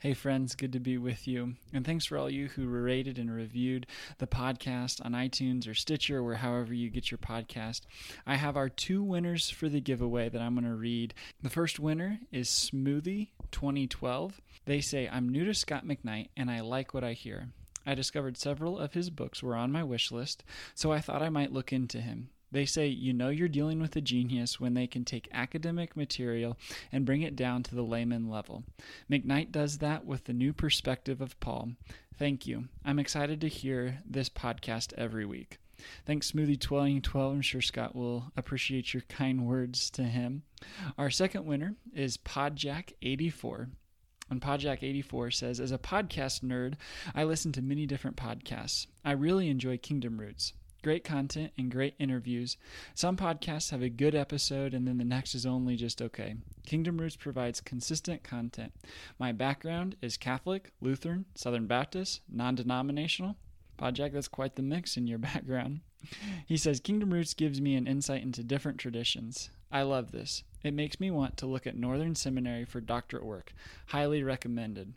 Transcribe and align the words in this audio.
Hey, 0.00 0.14
friends, 0.14 0.54
good 0.54 0.72
to 0.74 0.78
be 0.78 0.96
with 0.96 1.26
you. 1.26 1.54
And 1.72 1.84
thanks 1.84 2.04
for 2.04 2.16
all 2.16 2.30
you 2.30 2.46
who 2.46 2.68
rated 2.68 3.18
and 3.18 3.34
reviewed 3.34 3.84
the 4.18 4.28
podcast 4.28 5.04
on 5.04 5.10
iTunes 5.10 5.68
or 5.68 5.74
Stitcher 5.74 6.20
or 6.20 6.36
however 6.36 6.72
you 6.72 6.88
get 6.88 7.10
your 7.10 7.18
podcast. 7.18 7.80
I 8.24 8.36
have 8.36 8.56
our 8.56 8.68
two 8.68 9.02
winners 9.02 9.50
for 9.50 9.68
the 9.68 9.80
giveaway 9.80 10.28
that 10.28 10.40
I'm 10.40 10.54
going 10.54 10.66
to 10.66 10.76
read. 10.76 11.14
The 11.42 11.50
first 11.50 11.80
winner 11.80 12.20
is 12.30 12.48
Smoothie 12.48 13.30
2012. 13.50 14.40
They 14.66 14.80
say, 14.80 15.08
I'm 15.10 15.28
new 15.28 15.44
to 15.44 15.52
Scot 15.52 15.84
McKnight 15.84 16.28
and 16.36 16.48
I 16.48 16.60
like 16.60 16.94
what 16.94 17.02
I 17.02 17.14
hear. 17.14 17.48
I 17.84 17.96
discovered 17.96 18.36
several 18.36 18.78
of 18.78 18.94
his 18.94 19.10
books 19.10 19.42
were 19.42 19.56
on 19.56 19.72
my 19.72 19.82
wish 19.82 20.12
list, 20.12 20.44
so 20.76 20.92
I 20.92 21.00
thought 21.00 21.22
I 21.22 21.28
might 21.28 21.52
look 21.52 21.72
into 21.72 22.00
him. 22.00 22.30
They 22.50 22.64
say 22.64 22.86
you 22.86 23.12
know 23.12 23.28
you're 23.28 23.48
dealing 23.48 23.80
with 23.80 23.94
a 23.96 24.00
genius 24.00 24.58
when 24.58 24.74
they 24.74 24.86
can 24.86 25.04
take 25.04 25.28
academic 25.32 25.96
material 25.96 26.56
and 26.90 27.04
bring 27.04 27.22
it 27.22 27.36
down 27.36 27.62
to 27.64 27.74
the 27.74 27.82
layman 27.82 28.28
level. 28.30 28.64
McKnight 29.10 29.52
does 29.52 29.78
that 29.78 30.06
with 30.06 30.24
the 30.24 30.32
new 30.32 30.52
perspective 30.52 31.20
of 31.20 31.38
Paul. 31.40 31.70
Thank 32.18 32.46
you. 32.46 32.64
I'm 32.84 32.98
excited 32.98 33.40
to 33.42 33.48
hear 33.48 33.98
this 34.04 34.28
podcast 34.28 34.92
every 34.94 35.24
week. 35.24 35.58
Thanks, 36.06 36.32
Smoothie 36.32 36.60
1212. 36.60 37.32
I'm 37.32 37.42
sure 37.42 37.60
Scot 37.60 37.94
will 37.94 38.32
appreciate 38.36 38.92
your 38.92 39.04
kind 39.08 39.46
words 39.46 39.90
to 39.90 40.02
him. 40.02 40.42
Our 40.96 41.10
second 41.10 41.44
winner 41.46 41.76
is 41.94 42.16
Podjack84. 42.16 43.68
And 44.30 44.42
Podjack84 44.42 45.32
says, 45.32 45.60
As 45.60 45.72
a 45.72 45.78
podcast 45.78 46.42
nerd, 46.42 46.74
I 47.14 47.24
listen 47.24 47.52
to 47.52 47.62
many 47.62 47.86
different 47.86 48.16
podcasts. 48.16 48.86
I 49.04 49.12
really 49.12 49.48
enjoy 49.48 49.78
Kingdom 49.78 50.18
Roots. 50.18 50.52
Great 50.88 51.04
content 51.04 51.52
and 51.58 51.70
great 51.70 51.94
interviews. 51.98 52.56
Some 52.94 53.14
podcasts 53.14 53.72
have 53.72 53.82
a 53.82 53.90
good 53.90 54.14
episode 54.14 54.72
and 54.72 54.88
then 54.88 54.96
the 54.96 55.04
next 55.04 55.34
is 55.34 55.44
only 55.44 55.76
just 55.76 56.00
okay. 56.00 56.36
Kingdom 56.64 56.96
Roots 56.96 57.14
provides 57.14 57.60
consistent 57.60 58.22
content. 58.22 58.72
My 59.18 59.32
background 59.32 59.96
is 60.00 60.16
Catholic, 60.16 60.72
Lutheran, 60.80 61.26
Southern 61.34 61.66
Baptist, 61.66 62.22
non 62.26 62.54
denominational. 62.54 63.36
Podjack, 63.78 64.14
that's 64.14 64.28
quite 64.28 64.56
the 64.56 64.62
mix 64.62 64.96
in 64.96 65.06
your 65.06 65.18
background. 65.18 65.80
He 66.46 66.56
says 66.56 66.80
Kingdom 66.80 67.12
Roots 67.12 67.34
gives 67.34 67.60
me 67.60 67.74
an 67.74 67.86
insight 67.86 68.22
into 68.22 68.42
different 68.42 68.78
traditions. 68.78 69.50
I 69.70 69.82
love 69.82 70.12
this. 70.12 70.44
It 70.64 70.74
makes 70.74 70.98
me 70.98 71.10
want 71.10 71.36
to 71.38 71.46
look 71.46 71.66
at 71.66 71.76
Northern 71.76 72.14
Seminary 72.14 72.64
for 72.64 72.80
doctorate 72.80 73.24
work. 73.24 73.52
Highly 73.86 74.22
recommended. 74.22 74.94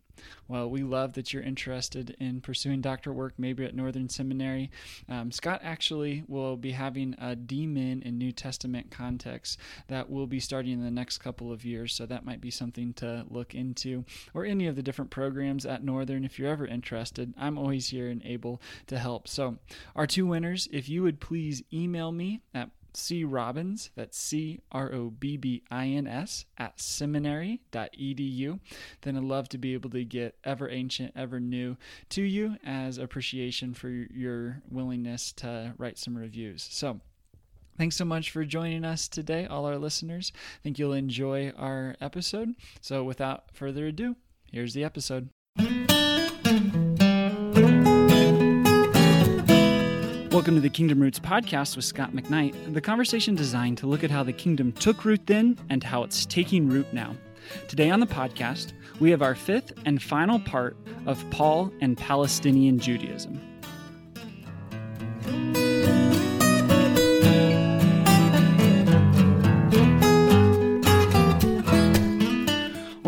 Well, 0.48 0.70
we 0.70 0.84
love 0.84 1.14
that 1.14 1.34
you're 1.34 1.44
interested 1.44 2.16
in 2.20 2.42
pursuing 2.42 2.82
doctorate 2.82 3.16
work, 3.16 3.34
maybe 3.38 3.66
at 3.66 3.76
Northern 3.76 4.10
Seminary. 4.10 4.70
Um, 5.08 5.32
Scot 5.32 5.62
actually 5.64 6.24
will 6.28 6.58
be 6.58 6.72
having 6.72 7.16
a 7.18 7.36
DMin 7.36 8.04
in 8.04 8.18
New 8.18 8.32
Testament 8.32 8.92
context 8.92 9.60
that 9.88 10.10
will 10.10 10.28
be 10.28 10.40
starting 10.40 10.74
in 10.74 10.84
the 10.84 10.92
next 10.92 11.20
couple 11.20 11.52
of 11.52 11.66
years, 11.66 11.94
so 11.94 12.06
that 12.06 12.26
might 12.26 12.42
be 12.42 12.52
something 12.52 12.94
to 12.96 13.26
look 13.30 13.56
into, 13.56 14.06
or 14.34 14.46
any 14.46 14.68
of 14.68 14.76
the 14.76 14.84
different 14.84 15.12
programs 15.12 15.66
at 15.66 15.84
Northern 15.84 16.24
if 16.24 16.38
you're 16.38 16.50
ever 16.50 16.66
interested. 16.66 17.34
I'm 17.38 17.58
always 17.58 17.90
here 17.90 18.10
and 18.10 18.22
able 18.24 18.62
to 18.88 19.00
help. 19.00 19.28
So, 19.28 19.58
our 19.96 20.08
two 20.08 20.26
winners, 20.26 20.68
if 20.72 20.90
you 20.90 21.04
would 21.04 21.20
please 21.20 21.64
email 21.72 22.12
me 22.12 22.42
at 22.54 22.70
C 22.94 23.24
Robbins, 23.24 23.90
that's 23.96 24.18
C 24.18 24.60
R 24.72 24.94
O 24.94 25.10
B 25.10 25.38
B 25.38 25.64
I 25.72 25.88
N 25.88 26.08
S, 26.08 26.46
at 26.58 26.80
seminary.edu, 26.80 28.60
then 29.02 29.18
I'd 29.18 29.24
love 29.24 29.50
to 29.50 29.58
be 29.58 29.74
able 29.74 29.90
to 29.92 30.04
get 30.04 30.36
ever 30.44 30.70
ancient, 30.70 31.14
ever 31.16 31.40
new 31.40 31.78
to 32.10 32.22
you 32.22 32.58
as 32.66 32.98
appreciation 32.98 33.74
for 33.74 33.90
your 33.90 34.62
willingness 34.70 35.32
to 35.34 35.74
write 35.78 35.98
some 35.98 36.18
reviews. 36.18 36.68
So, 36.72 37.02
Thanks 37.78 37.96
so 37.96 38.06
much 38.06 38.30
for 38.30 38.44
joining 38.46 38.86
us 38.86 39.08
today, 39.08 39.46
all 39.46 39.66
our 39.66 39.78
listeners. 39.78 40.32
I 40.36 40.62
think 40.62 40.78
you'll 40.78 40.94
enjoy 40.94 41.52
our 41.58 41.96
episode. 42.00 42.54
So, 42.80 43.04
without 43.04 43.46
further 43.54 43.88
ado, 43.88 44.18
here's 44.52 44.74
the 44.74 44.84
episode. 44.84 45.30
Welcome 50.32 50.56
to 50.56 50.62
the 50.62 50.70
Kingdom 50.70 51.02
Roots 51.02 51.20
podcast 51.20 51.76
with 51.76 51.84
Scot 51.84 52.14
McKnight, 52.14 52.74
the 52.74 52.80
conversation 52.80 53.36
designed 53.36 53.78
to 53.80 53.86
look 53.86 54.02
at 54.02 54.10
how 54.10 54.24
the 54.24 54.32
kingdom 54.32 54.72
took 54.72 55.04
root 55.04 55.20
then 55.26 55.60
and 55.70 55.84
how 55.84 56.04
it's 56.04 56.26
taking 56.26 56.70
root 56.70 56.88
now. 56.94 57.18
Today 57.68 57.90
on 57.90 58.00
the 58.00 58.06
podcast, 58.06 58.72
we 59.02 59.12
have 59.12 59.22
our 59.22 59.36
fifth 59.36 59.74
and 59.84 60.02
final 60.02 60.40
part 60.40 60.78
of 61.06 61.30
Paul 61.32 61.70
and 61.82 61.98
Palestinian 61.98 62.80
Judaism. 62.80 63.42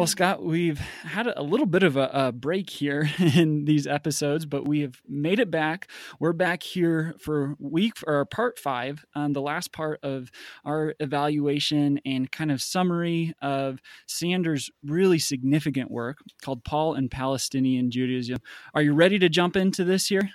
Well, 0.03 0.07
Scot, 0.09 0.43
we've 0.43 0.79
had 0.79 1.27
a 1.27 1.41
little 1.41 1.65
bit 1.65 1.81
of 1.81 1.95
a, 1.95 2.09
a, 2.11 2.31
break 2.33 2.69
here 2.69 3.09
in 3.19 3.63
these 3.63 3.87
episodes, 3.87 4.45
but 4.45 4.67
we 4.67 4.81
have 4.81 5.01
made 5.07 5.39
it 5.39 5.49
back. 5.49 5.87
We're 6.19 6.33
back 6.33 6.61
here 6.61 7.15
for 7.19 7.55
week 7.57 7.93
or 8.05 8.25
part 8.25 8.59
five, 8.59 9.05
um, 9.15 9.31
the 9.31 9.39
last 9.39 9.71
part 9.71 10.01
of 10.03 10.29
our 10.65 10.93
evaluation 10.99 12.01
and 12.05 12.29
kind 12.29 12.51
of 12.51 12.61
summary 12.61 13.33
of 13.41 13.79
Sanders' 14.05 14.69
really 14.83 15.19
significant 15.19 15.89
work 15.89 16.17
called 16.41 16.65
Paul 16.65 16.95
and 16.95 17.09
Palestinian 17.09 17.89
Judaism. 17.89 18.39
Are 18.73 18.81
you 18.81 18.93
ready 18.93 19.17
to 19.19 19.29
jump 19.29 19.55
into 19.55 19.85
this 19.85 20.07
here? 20.07 20.31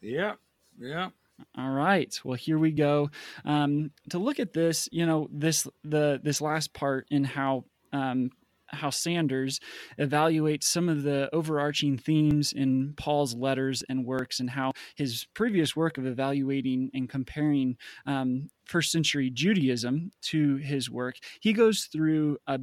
Yeah, 0.00 0.36
yeah. 0.80 1.10
All 1.58 1.70
right. 1.70 2.18
Well, 2.24 2.38
here 2.38 2.58
we 2.58 2.70
go. 2.70 3.10
Um, 3.44 3.90
to 4.08 4.16
look 4.16 4.40
at 4.40 4.54
this, 4.54 4.88
you 4.90 5.04
know, 5.04 5.28
this 5.30 5.68
the 5.84 6.18
this 6.24 6.40
last 6.40 6.72
part 6.72 7.06
in 7.10 7.24
how 7.24 7.66
um, 7.92 8.30
how 8.76 8.90
Sanders 8.90 9.60
evaluates 9.98 10.64
some 10.64 10.88
of 10.88 11.02
the 11.02 11.28
overarching 11.32 11.98
themes 11.98 12.52
in 12.52 12.94
Paul's 12.96 13.34
letters 13.34 13.82
and 13.88 14.04
works, 14.04 14.40
and 14.40 14.50
how 14.50 14.72
his 14.94 15.26
previous 15.34 15.74
work 15.74 15.98
of 15.98 16.06
evaluating 16.06 16.90
and 16.94 17.08
comparing 17.08 17.76
um, 18.06 18.48
first 18.64 18.92
century 18.92 19.30
Judaism 19.30 20.10
to 20.22 20.56
his 20.56 20.90
work, 20.90 21.16
he 21.40 21.52
goes 21.52 21.84
through 21.84 22.38
a 22.46 22.60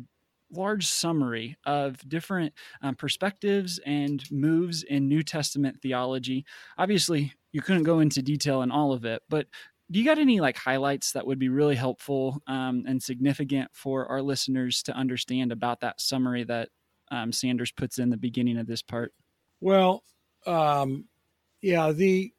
large 0.52 0.86
summary 0.86 1.56
of 1.66 1.98
different 2.08 2.54
um, 2.82 2.96
perspectives 2.96 3.80
and 3.86 4.24
moves 4.32 4.84
in 4.84 5.08
New 5.08 5.24
Testament 5.24 5.82
theology. 5.82 6.46
Obviously, 6.78 7.34
you 7.52 7.62
couldn't 7.62 7.84
go 7.84 8.00
into 8.00 8.22
detail 8.22 8.62
in 8.62 8.72
all 8.72 8.94
of 8.94 9.06
it, 9.06 9.22
but 9.30 9.48
do 9.92 10.00
you 10.00 10.06
got 10.06 10.18
any 10.18 10.40
like 10.40 10.58
highlights 10.58 11.12
that 11.12 11.28
would 11.28 11.40
be 11.40 11.50
really 11.50 11.76
helpful 11.76 12.42
um, 12.48 12.84
and 12.88 13.02
significant 13.02 13.70
for 13.74 14.08
our 14.08 14.22
listeners 14.22 14.82
to 14.84 14.94
understand 14.94 15.52
about 15.52 15.82
that 15.82 16.00
summary 16.00 16.44
that 16.44 16.70
um, 17.12 17.32
Sanders 17.32 17.72
puts 17.72 18.00
in 18.00 18.10
the 18.10 18.18
beginning 18.18 18.58
of 18.58 18.68
this 18.68 18.82
part? 18.82 19.14
Well, 19.60 20.04
um, 20.46 21.06
yeah, 21.62 21.92
the 21.92 22.34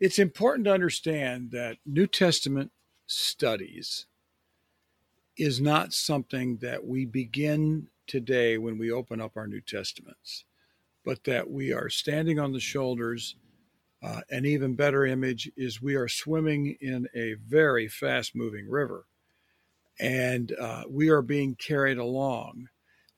it's 0.00 0.18
important 0.18 0.66
to 0.66 0.72
understand 0.72 1.50
that 1.52 1.78
New 1.84 2.06
Testament 2.06 2.70
studies 3.06 4.06
is 5.36 5.60
not 5.60 5.92
something 5.92 6.58
that 6.58 6.84
we 6.84 7.04
begin 7.04 7.88
today 8.06 8.58
when 8.58 8.78
we 8.78 8.92
open 8.92 9.20
up 9.20 9.36
our 9.36 9.46
New 9.46 9.60
Testaments, 9.60 10.44
but 11.04 11.24
that 11.24 11.50
we 11.50 11.72
are 11.72 11.88
standing 11.88 12.38
on 12.38 12.52
the 12.52 12.60
shoulders 12.60 13.36
uh, 14.02 14.20
an 14.30 14.46
even 14.46 14.74
better 14.74 15.04
image 15.04 15.50
is 15.56 15.82
we 15.82 15.94
are 15.96 16.08
swimming 16.08 16.76
in 16.80 17.08
a 17.14 17.34
very 17.34 17.88
fast 17.88 18.34
moving 18.34 18.68
river 18.68 19.06
and 19.98 20.52
uh, 20.60 20.84
we 20.88 21.08
are 21.08 21.22
being 21.22 21.54
carried 21.54 21.98
along. 21.98 22.68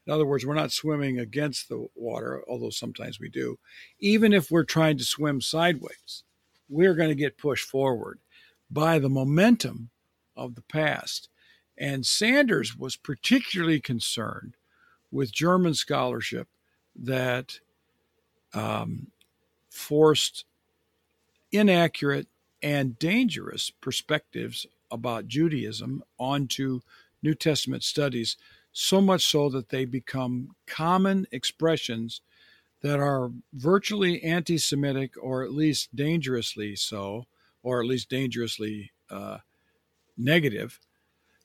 In 0.06 0.12
other 0.12 0.26
words, 0.26 0.46
we're 0.46 0.54
not 0.54 0.72
swimming 0.72 1.18
against 1.18 1.68
the 1.68 1.86
water, 1.94 2.42
although 2.48 2.70
sometimes 2.70 3.20
we 3.20 3.28
do. 3.28 3.58
Even 3.98 4.32
if 4.32 4.50
we're 4.50 4.64
trying 4.64 4.96
to 4.98 5.04
swim 5.04 5.40
sideways, 5.40 6.24
we're 6.68 6.94
going 6.94 7.10
to 7.10 7.14
get 7.14 7.38
pushed 7.38 7.68
forward 7.68 8.18
by 8.70 8.98
the 8.98 9.10
momentum 9.10 9.90
of 10.36 10.54
the 10.54 10.62
past. 10.62 11.28
And 11.76 12.06
Sanders 12.06 12.76
was 12.76 12.96
particularly 12.96 13.80
concerned 13.80 14.54
with 15.10 15.32
German 15.32 15.74
scholarship 15.74 16.48
that 16.96 17.58
um, 18.54 19.08
forced 19.68 20.44
inaccurate 21.52 22.28
and 22.62 22.98
dangerous 22.98 23.70
perspectives 23.70 24.66
about 24.90 25.28
Judaism 25.28 26.02
onto 26.18 26.80
New 27.22 27.34
Testament 27.34 27.82
studies, 27.82 28.36
so 28.72 29.00
much 29.00 29.24
so 29.24 29.48
that 29.50 29.68
they 29.68 29.84
become 29.84 30.54
common 30.66 31.26
expressions 31.32 32.20
that 32.82 32.98
are 32.98 33.30
virtually 33.52 34.22
anti 34.22 34.58
Semitic 34.58 35.14
or 35.20 35.42
at 35.42 35.52
least 35.52 35.94
dangerously 35.94 36.76
so, 36.76 37.26
or 37.62 37.80
at 37.80 37.86
least 37.86 38.08
dangerously 38.08 38.90
uh, 39.10 39.38
negative. 40.16 40.80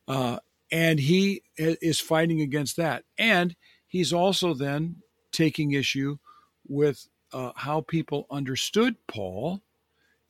Uh, 0.07 0.37
and 0.71 0.99
he 0.99 1.43
is 1.57 1.99
fighting 1.99 2.41
against 2.41 2.75
that. 2.77 3.03
And 3.17 3.55
he's 3.87 4.13
also 4.13 4.53
then 4.53 4.97
taking 5.31 5.71
issue 5.71 6.17
with 6.67 7.07
uh, 7.33 7.51
how 7.55 7.81
people 7.81 8.27
understood 8.31 8.95
Paul 9.07 9.61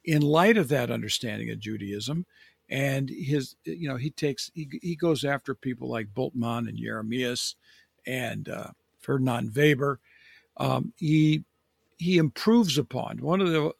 in 0.05 0.21
light 0.21 0.57
of 0.57 0.69
that 0.69 0.91
understanding 0.91 1.49
of 1.49 1.59
Judaism, 1.59 2.25
and 2.69 3.09
his, 3.09 3.55
you 3.63 3.87
know, 3.87 3.97
he 3.97 4.09
takes 4.09 4.51
he, 4.53 4.69
he 4.81 4.95
goes 4.95 5.23
after 5.23 5.53
people 5.53 5.89
like 5.89 6.13
Bultmann 6.13 6.67
and 6.67 6.77
Jeremias 6.77 7.55
and 8.05 8.49
uh, 8.49 8.67
Ferdinand 8.99 9.53
Weber. 9.55 9.99
Um, 10.57 10.93
he 10.97 11.43
he 11.97 12.17
improves 12.17 12.77
upon 12.77 13.19
one 13.19 13.41
of 13.41 13.49
the 13.49 13.71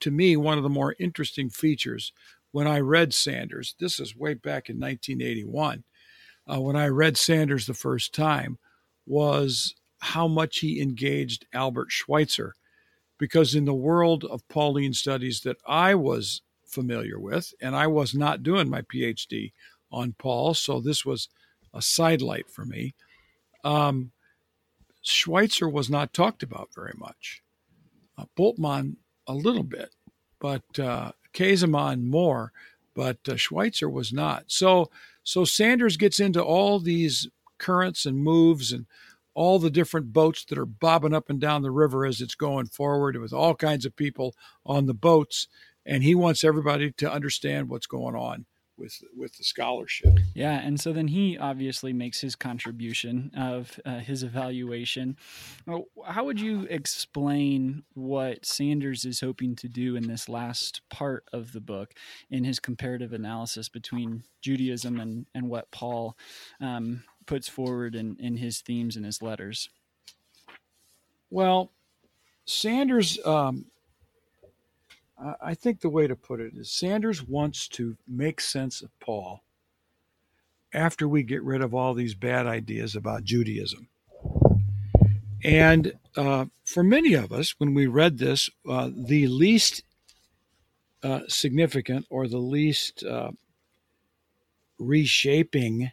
to 0.00 0.10
me 0.10 0.36
one 0.36 0.56
of 0.56 0.64
the 0.64 0.70
more 0.70 0.96
interesting 0.98 1.50
features 1.50 2.12
when 2.52 2.66
I 2.66 2.80
read 2.80 3.12
Sanders. 3.12 3.74
This 3.78 3.98
is 3.98 4.16
way 4.16 4.34
back 4.34 4.68
in 4.68 4.78
1981 4.78 5.84
uh, 6.50 6.60
when 6.60 6.76
I 6.76 6.88
read 6.88 7.16
Sanders 7.16 7.66
the 7.66 7.74
first 7.74 8.14
time 8.14 8.58
was 9.06 9.74
how 10.00 10.28
much 10.28 10.58
he 10.58 10.80
engaged 10.80 11.46
Albert 11.52 11.90
Schweitzer. 11.90 12.54
Because 13.18 13.54
in 13.54 13.64
the 13.64 13.74
world 13.74 14.24
of 14.24 14.46
Pauline 14.48 14.92
studies 14.92 15.40
that 15.42 15.56
I 15.66 15.94
was 15.94 16.42
familiar 16.66 17.18
with, 17.18 17.52
and 17.60 17.76
I 17.76 17.86
was 17.86 18.14
not 18.14 18.42
doing 18.42 18.68
my 18.68 18.82
PhD 18.82 19.52
on 19.92 20.14
Paul, 20.18 20.54
so 20.54 20.80
this 20.80 21.04
was 21.04 21.28
a 21.72 21.80
sidelight 21.80 22.50
for 22.50 22.64
me. 22.64 22.94
Um, 23.62 24.10
Schweitzer 25.02 25.68
was 25.68 25.90
not 25.90 26.12
talked 26.12 26.42
about 26.42 26.70
very 26.74 26.94
much. 26.96 27.42
Uh, 28.18 28.24
Bultmann 28.36 28.96
a 29.26 29.34
little 29.34 29.62
bit, 29.62 29.94
but 30.40 30.78
uh, 30.78 31.12
Käsemann 31.32 32.04
more, 32.04 32.52
but 32.94 33.18
uh, 33.28 33.36
Schweitzer 33.36 33.88
was 33.88 34.12
not. 34.12 34.44
So 34.46 34.90
so 35.24 35.44
Sanders 35.44 35.96
gets 35.96 36.20
into 36.20 36.42
all 36.42 36.78
these 36.78 37.28
currents 37.58 38.06
and 38.06 38.18
moves 38.18 38.72
and 38.72 38.86
all 39.34 39.58
the 39.58 39.70
different 39.70 40.12
boats 40.12 40.44
that 40.44 40.58
are 40.58 40.66
bobbing 40.66 41.14
up 41.14 41.28
and 41.28 41.40
down 41.40 41.62
the 41.62 41.70
river 41.70 42.06
as 42.06 42.20
it's 42.20 42.34
going 42.34 42.66
forward 42.66 43.16
with 43.16 43.32
all 43.32 43.54
kinds 43.54 43.84
of 43.84 43.96
people 43.96 44.34
on 44.64 44.86
the 44.86 44.94
boats. 44.94 45.48
And 45.86 46.02
he 46.02 46.14
wants 46.14 46.44
everybody 46.44 46.92
to 46.92 47.12
understand 47.12 47.68
what's 47.68 47.86
going 47.86 48.14
on 48.14 48.46
with 48.76 49.02
with 49.16 49.36
the 49.36 49.44
scholarship. 49.44 50.18
Yeah, 50.34 50.60
and 50.60 50.80
so 50.80 50.92
then 50.92 51.08
he 51.08 51.38
obviously 51.38 51.92
makes 51.92 52.20
his 52.20 52.36
contribution 52.36 53.30
of 53.36 53.78
uh, 53.84 53.98
his 53.98 54.22
evaluation. 54.22 55.16
How 56.06 56.24
would 56.24 56.40
you 56.40 56.66
explain 56.70 57.84
what 57.94 58.44
Sanders 58.44 59.04
is 59.04 59.20
hoping 59.20 59.56
to 59.56 59.68
do 59.68 59.96
in 59.96 60.08
this 60.08 60.28
last 60.28 60.82
part 60.90 61.24
of 61.32 61.52
the 61.52 61.60
book 61.60 61.94
in 62.30 62.44
his 62.44 62.58
comparative 62.58 63.12
analysis 63.12 63.68
between 63.68 64.24
Judaism 64.40 64.98
and 64.98 65.26
and 65.34 65.48
what 65.48 65.70
Paul 65.70 66.16
um, 66.60 67.04
puts 67.26 67.48
forward 67.48 67.94
in 67.94 68.16
in 68.18 68.36
his 68.36 68.60
themes 68.60 68.96
and 68.96 69.04
his 69.04 69.22
letters? 69.22 69.68
Well, 71.30 71.70
Sanders 72.44 73.18
um, 73.24 73.66
I 75.40 75.54
think 75.54 75.80
the 75.80 75.88
way 75.90 76.06
to 76.06 76.16
put 76.16 76.40
it 76.40 76.54
is 76.54 76.70
Sanders 76.70 77.22
wants 77.22 77.68
to 77.68 77.96
make 78.06 78.40
sense 78.40 78.82
of 78.82 78.90
Paul 78.98 79.42
after 80.72 81.06
we 81.06 81.22
get 81.22 81.42
rid 81.42 81.62
of 81.62 81.72
all 81.72 81.94
these 81.94 82.14
bad 82.14 82.46
ideas 82.46 82.96
about 82.96 83.24
Judaism. 83.24 83.88
And 85.42 85.92
uh, 86.16 86.46
for 86.64 86.82
many 86.82 87.14
of 87.14 87.30
us, 87.32 87.54
when 87.58 87.74
we 87.74 87.86
read 87.86 88.18
this, 88.18 88.50
uh, 88.68 88.90
the 88.94 89.28
least 89.28 89.82
uh, 91.02 91.20
significant 91.28 92.06
or 92.10 92.26
the 92.26 92.38
least 92.38 93.04
uh, 93.04 93.30
reshaping 94.78 95.92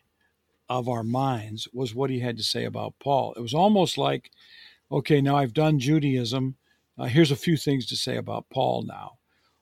of 0.80 0.90
our 0.90 1.04
minds 1.04 1.68
was 1.74 1.96
what 1.96 2.10
he 2.10 2.20
had 2.20 2.38
to 2.38 2.44
say 2.44 2.66
about 2.66 2.94
Paul. 3.00 3.34
It 3.36 3.42
was 3.42 3.54
almost 3.54 3.98
like, 3.98 4.32
okay, 4.92 5.22
now 5.22 5.38
I've 5.38 5.54
done 5.54 5.80
Judaism 5.80 6.56
uh, 7.02 7.06
here's 7.06 7.32
a 7.32 7.36
few 7.36 7.58
things 7.58 7.88
to 7.88 7.96
say 7.96 8.18
about 8.18 8.50
Paul 8.50 8.84
now. 8.84 9.18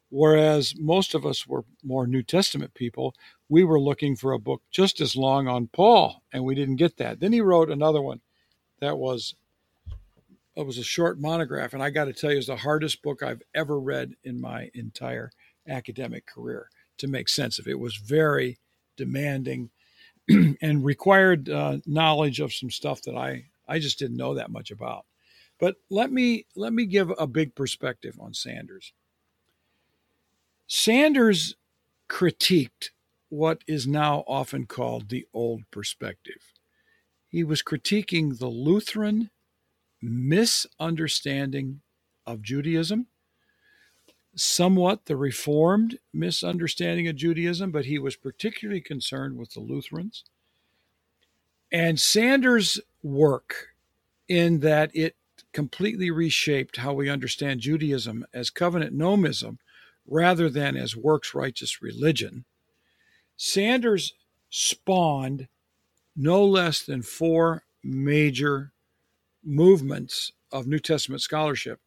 Whereas 0.09 0.73
most 0.77 1.13
of 1.13 1.25
us 1.25 1.47
were 1.47 1.63
more 1.83 2.05
New 2.07 2.23
Testament 2.23 2.73
people, 2.73 3.15
we 3.47 3.63
were 3.63 3.79
looking 3.79 4.15
for 4.15 4.33
a 4.33 4.39
book 4.39 4.61
just 4.71 4.99
as 4.99 5.15
long 5.15 5.47
on 5.47 5.67
Paul, 5.67 6.23
and 6.33 6.43
we 6.43 6.53
didn't 6.53 6.77
get 6.77 6.97
that. 6.97 7.19
Then 7.19 7.31
he 7.31 7.39
wrote 7.41 7.69
another 7.69 8.01
one 8.01 8.19
that 8.81 8.97
was 8.97 9.35
it 10.55 10.65
was 10.65 10.77
a 10.77 10.83
short 10.83 11.17
monograph, 11.19 11.73
and 11.73 11.81
I 11.81 11.91
got 11.91 12.05
to 12.05 12.13
tell 12.13 12.31
you, 12.31 12.39
it's 12.39 12.47
the 12.47 12.57
hardest 12.57 13.01
book 13.01 13.23
I've 13.23 13.43
ever 13.55 13.79
read 13.79 14.15
in 14.25 14.41
my 14.41 14.69
entire 14.73 15.31
academic 15.65 16.25
career 16.25 16.69
to 16.97 17.07
make 17.07 17.29
sense 17.29 17.59
of. 17.59 17.67
It 17.67 17.79
was 17.79 17.95
very 17.95 18.57
demanding 18.97 19.69
and 20.61 20.85
required 20.85 21.49
uh, 21.49 21.79
knowledge 21.85 22.39
of 22.39 22.53
some 22.53 22.71
stuff 22.71 23.01
that 23.03 23.15
I 23.15 23.45
I 23.67 23.79
just 23.79 23.99
didn't 23.99 24.17
know 24.17 24.35
that 24.35 24.51
much 24.51 24.71
about. 24.71 25.05
But 25.59 25.75
let 25.89 26.11
me 26.11 26.45
let 26.55 26.73
me 26.73 26.85
give 26.85 27.11
a 27.17 27.27
big 27.27 27.55
perspective 27.55 28.15
on 28.19 28.33
Sanders. 28.33 28.93
Sanders 30.67 31.55
critiqued 32.09 32.89
what 33.29 33.63
is 33.67 33.87
now 33.87 34.23
often 34.27 34.65
called 34.65 35.09
the 35.09 35.25
old 35.33 35.63
perspective. 35.71 36.53
He 37.27 37.43
was 37.43 37.61
critiquing 37.61 38.39
the 38.39 38.47
Lutheran 38.47 39.29
misunderstanding 40.01 41.81
of 42.25 42.41
Judaism, 42.41 43.07
somewhat 44.35 45.05
the 45.05 45.15
Reformed 45.15 45.99
misunderstanding 46.13 47.07
of 47.07 47.15
Judaism, 47.15 47.71
but 47.71 47.85
he 47.85 47.99
was 47.99 48.15
particularly 48.15 48.81
concerned 48.81 49.37
with 49.37 49.53
the 49.53 49.59
Lutherans. 49.59 50.23
And 51.71 51.99
Sanders' 51.99 52.79
work, 53.03 53.69
in 54.27 54.59
that 54.59 54.91
it 54.93 55.15
completely 55.53 56.11
reshaped 56.11 56.77
how 56.77 56.93
we 56.93 57.09
understand 57.09 57.61
Judaism 57.61 58.25
as 58.33 58.49
covenant 58.49 58.97
nomism 58.97 59.57
rather 60.07 60.49
than 60.49 60.75
as 60.77 60.95
works 60.95 61.33
righteous 61.33 61.81
religion, 61.81 62.45
Sanders 63.37 64.13
spawned 64.49 65.47
no 66.15 66.45
less 66.45 66.81
than 66.83 67.01
four 67.01 67.63
major 67.83 68.71
movements 69.43 70.31
of 70.51 70.67
New 70.67 70.79
Testament 70.79 71.21
scholarship. 71.21 71.79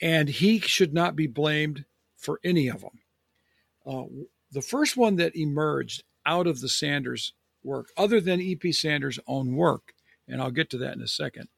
And 0.00 0.28
he 0.28 0.60
should 0.60 0.94
not 0.94 1.16
be 1.16 1.26
blamed 1.26 1.84
for 2.16 2.40
any 2.42 2.68
of 2.68 2.80
them. 2.80 3.00
Uh, 3.86 4.04
the 4.52 4.62
first 4.62 4.96
one 4.96 5.16
that 5.16 5.36
emerged 5.36 6.02
out 6.26 6.46
of 6.46 6.60
the 6.60 6.68
Sanders 6.68 7.32
work, 7.62 7.88
other 7.96 8.20
than 8.20 8.40
E.P. 8.40 8.72
Sanders' 8.72 9.18
own 9.26 9.54
work, 9.54 9.92
and 10.28 10.40
I'll 10.40 10.50
get 10.50 10.70
to 10.70 10.78
that 10.78 10.94
in 10.94 11.02
a 11.02 11.08
second, 11.08 11.48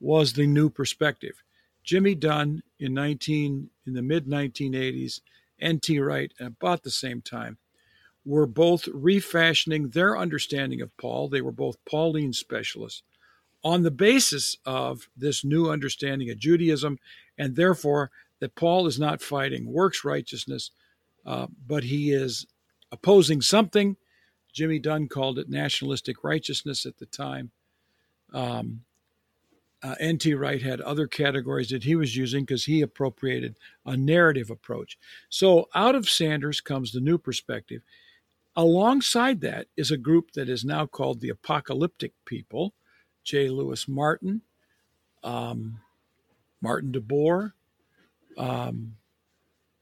was 0.00 0.32
the 0.32 0.46
new 0.46 0.70
perspective. 0.70 1.42
Jimmy 1.82 2.14
Dunn 2.14 2.62
in 2.78 2.94
19 2.94 3.70
in 3.86 3.92
the 3.94 4.02
mid 4.02 4.26
1980s, 4.26 5.20
N.T. 5.60 5.98
Wright 5.98 6.32
about 6.38 6.82
the 6.82 6.90
same 6.90 7.22
time, 7.22 7.58
were 8.24 8.46
both 8.46 8.86
refashioning 8.88 9.88
their 9.88 10.16
understanding 10.16 10.82
of 10.82 10.96
Paul. 10.98 11.28
They 11.28 11.40
were 11.40 11.52
both 11.52 11.82
Pauline 11.88 12.32
specialists 12.32 13.02
on 13.64 13.82
the 13.82 13.90
basis 13.90 14.56
of 14.64 15.08
this 15.16 15.44
new 15.44 15.70
understanding 15.70 16.30
of 16.30 16.38
Judaism, 16.38 16.98
and 17.38 17.56
therefore 17.56 18.10
that 18.40 18.54
Paul 18.54 18.86
is 18.86 18.98
not 18.98 19.22
fighting 19.22 19.72
works 19.72 20.04
righteousness, 20.04 20.70
uh, 21.26 21.46
but 21.66 21.84
he 21.84 22.12
is 22.12 22.46
opposing 22.92 23.40
something. 23.40 23.96
Jimmy 24.52 24.78
Dunn 24.78 25.08
called 25.08 25.38
it 25.38 25.48
nationalistic 25.48 26.24
righteousness 26.24 26.86
at 26.86 26.98
the 26.98 27.06
time. 27.06 27.50
Um, 28.32 28.82
uh, 29.82 29.94
N.T. 30.00 30.34
Wright 30.34 30.60
had 30.60 30.80
other 30.80 31.06
categories 31.06 31.68
that 31.68 31.84
he 31.84 31.94
was 31.94 32.16
using 32.16 32.44
because 32.44 32.64
he 32.64 32.82
appropriated 32.82 33.56
a 33.86 33.96
narrative 33.96 34.50
approach. 34.50 34.98
So 35.28 35.68
out 35.74 35.94
of 35.94 36.08
Sanders 36.08 36.60
comes 36.60 36.90
the 36.90 37.00
new 37.00 37.16
perspective. 37.16 37.82
Alongside 38.56 39.40
that 39.42 39.68
is 39.76 39.92
a 39.92 39.96
group 39.96 40.32
that 40.32 40.48
is 40.48 40.64
now 40.64 40.86
called 40.86 41.20
the 41.20 41.28
apocalyptic 41.28 42.12
people 42.24 42.74
J. 43.22 43.50
Louis 43.50 43.86
Martyn, 43.86 44.40
um, 45.22 45.80
Martin 46.60 46.92
DeBoer, 46.92 47.52
um, 48.36 48.96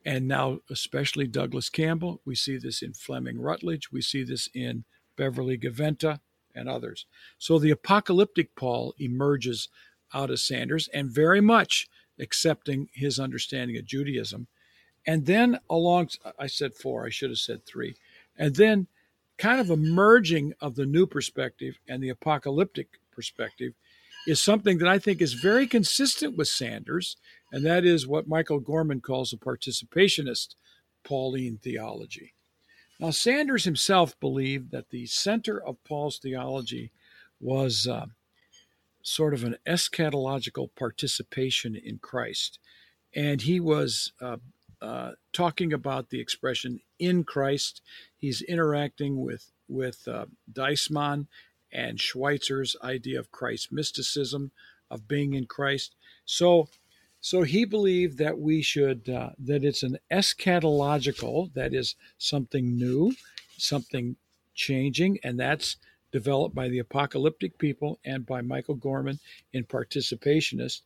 and 0.04 0.28
now 0.28 0.61
especially 0.71 1.26
Douglas 1.26 1.68
Campbell. 1.68 2.21
We 2.25 2.35
see 2.35 2.59
this 2.59 2.83
in 2.83 2.92
Fleming 2.92 3.40
Rutledge. 3.40 3.90
We 3.90 4.02
see 4.02 4.23
this 4.23 4.49
in 4.54 4.85
Beverly 5.16 5.59
Gaventa 5.59 6.21
and 6.54 6.68
others. 6.68 7.06
So 7.38 7.59
the 7.59 7.71
apocalyptic 7.71 8.54
Paul 8.54 8.95
emerges 8.99 9.68
out 10.14 10.30
of 10.30 10.40
Sanders 10.40 10.88
and 10.95 11.11
very 11.11 11.40
much 11.40 11.88
accepting 12.18 12.88
his 12.92 13.18
understanding 13.18 13.76
of 13.76 13.85
Judaism. 13.85 14.47
And 15.06 15.26
then 15.26 15.59
along, 15.68 16.11
I 16.38 16.47
said 16.47 16.75
four, 16.75 17.06
I 17.06 17.11
should 17.11 17.30
have 17.30 17.38
said 17.38 17.64
three. 17.64 17.97
And 18.37 18.56
then 18.56 18.87
kind 19.38 19.61
of 19.61 19.71
a 19.71 19.76
merging 19.76 20.54
of 20.61 20.75
the 20.75 20.87
new 20.87 21.06
perspective 21.06 21.78
and 21.88 22.02
the 22.02 22.09
apocalyptic 22.09 22.88
perspective 23.12 23.75
is 24.26 24.42
something 24.42 24.78
that 24.78 24.88
I 24.88 24.99
think 24.99 25.21
is 25.21 25.35
very 25.35 25.66
consistent 25.66 26.37
with 26.37 26.49
Sanders, 26.49 27.16
and 27.52 27.64
that 27.64 27.85
is 27.85 28.06
what 28.06 28.28
Michael 28.28 28.61
Gorman 28.61 29.00
calls 29.00 29.33
a 29.33 29.37
participationist 29.37 30.54
Pauline 31.04 31.59
theology. 31.62 32.35
Now, 32.99 33.11
Sanders 33.11 33.64
himself 33.64 34.18
believed 34.21 34.71
that 34.73 34.90
the 34.90 35.06
center 35.06 35.62
of 35.62 35.83
Paul's 35.85 36.18
theology 36.18 36.92
was 37.40 37.87
uh, 37.87 38.06
sort 39.02 39.35
of 39.35 39.45
an 39.45 39.56
eschatological 39.66 40.71
participation 40.75 41.76
in 41.76 41.99
Christ. 41.99 42.59
And 43.14 43.42
he 43.42 43.61
was 43.61 44.12
uh, 44.21 44.38
uh, 44.83 45.12
talking 45.33 45.73
about 45.73 46.11
the 46.11 46.21
expression 46.21 46.80
in 46.99 47.25
Christ. 47.25 47.83
He's 48.16 48.42
interacting 48.42 49.21
with, 49.21 49.52
with 49.68 50.09
uh, 50.09 50.26
Deissmann 50.52 51.26
and 51.73 51.99
Schweitzer's 51.99 52.76
idea 52.82 53.18
of 53.18 53.32
Christ 53.32 53.73
mysticism, 53.73 54.50
of 54.90 55.08
being 55.08 55.35
in 55.35 55.46
Christ. 55.46 55.94
So, 56.25 56.68
so 57.20 57.42
he 57.42 57.64
believed 57.64 58.18
that 58.18 58.38
we 58.38 58.62
should 58.62 59.08
uh, 59.08 59.30
that 59.38 59.64
it's 59.64 59.82
an 59.82 59.99
eschatological, 60.11 61.52
that 61.54 61.75
is 61.75 61.96
something 62.18 62.76
new, 62.76 63.14
something 63.56 64.16
changing, 64.54 65.18
and 65.23 65.38
that's 65.38 65.76
developed 66.12 66.54
by 66.54 66.68
the 66.68 66.78
apocalyptic 66.78 67.58
people 67.58 67.99
and 68.04 68.25
by 68.25 68.40
Michael 68.40 68.76
Gorman 68.76 69.18
in 69.52 69.64
Participationist, 69.64 70.82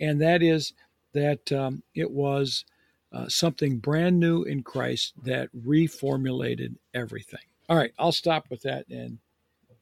and 0.00 0.20
that 0.20 0.42
is 0.42 0.72
that 1.12 1.50
um, 1.52 1.82
it 1.94 2.10
was 2.10 2.64
uh, 3.12 3.28
something 3.28 3.78
brand 3.78 4.20
new 4.20 4.42
in 4.42 4.62
Christ 4.62 5.14
that 5.22 5.48
reformulated 5.56 6.76
everything. 6.92 7.40
All 7.68 7.76
right, 7.76 7.92
I'll 7.98 8.12
stop 8.12 8.50
with 8.50 8.62
that 8.62 8.86
and 8.88 9.18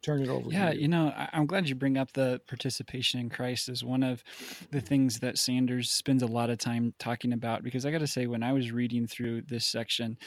turn 0.05 0.23
it 0.23 0.29
over. 0.29 0.51
Yeah, 0.51 0.71
you. 0.73 0.83
you 0.83 0.89
know, 0.89 1.13
I'm 1.33 1.47
glad 1.47 1.69
you 1.69 1.75
bring 1.75 1.97
up 1.97 2.13
the 2.13 2.41
participation 2.47 3.21
in 3.21 3.31
Christ 3.31 3.69
as 3.69 3.83
one 3.83 4.03
of 4.03 4.23
the 4.71 4.81
things 4.81 5.21
that 5.21 5.39
Sanders 5.39 5.91
spends 5.91 6.23
a 6.23 6.27
lot 6.27 6.51
of 6.51 6.59
time 6.59 6.95
talking 6.99 7.33
about. 7.33 7.63
Because 7.63 7.87
I 7.87 7.91
got 7.91 7.99
to 7.99 8.07
say, 8.07 8.27
when 8.27 8.43
I 8.43 8.53
was 8.53 8.71
reading 8.71 9.07
through 9.07 9.43
this 9.43 9.65
section, 9.65 10.19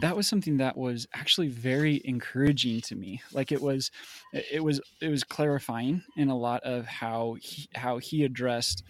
that 0.00 0.16
was 0.16 0.26
something 0.26 0.56
that 0.58 0.76
was 0.76 1.06
actually 1.14 1.48
very 1.48 2.00
encouraging 2.04 2.80
to 2.82 2.96
me. 2.96 3.22
Like 3.32 3.52
it 3.52 3.60
was, 3.62 3.90
it 4.32 4.62
was, 4.62 4.80
it 5.00 5.08
was 5.08 5.24
clarifying 5.24 6.02
in 6.16 6.28
a 6.28 6.36
lot 6.36 6.62
of 6.64 6.86
how 6.86 7.36
he, 7.40 7.68
how 7.74 7.98
he 7.98 8.24
addressed 8.24 8.82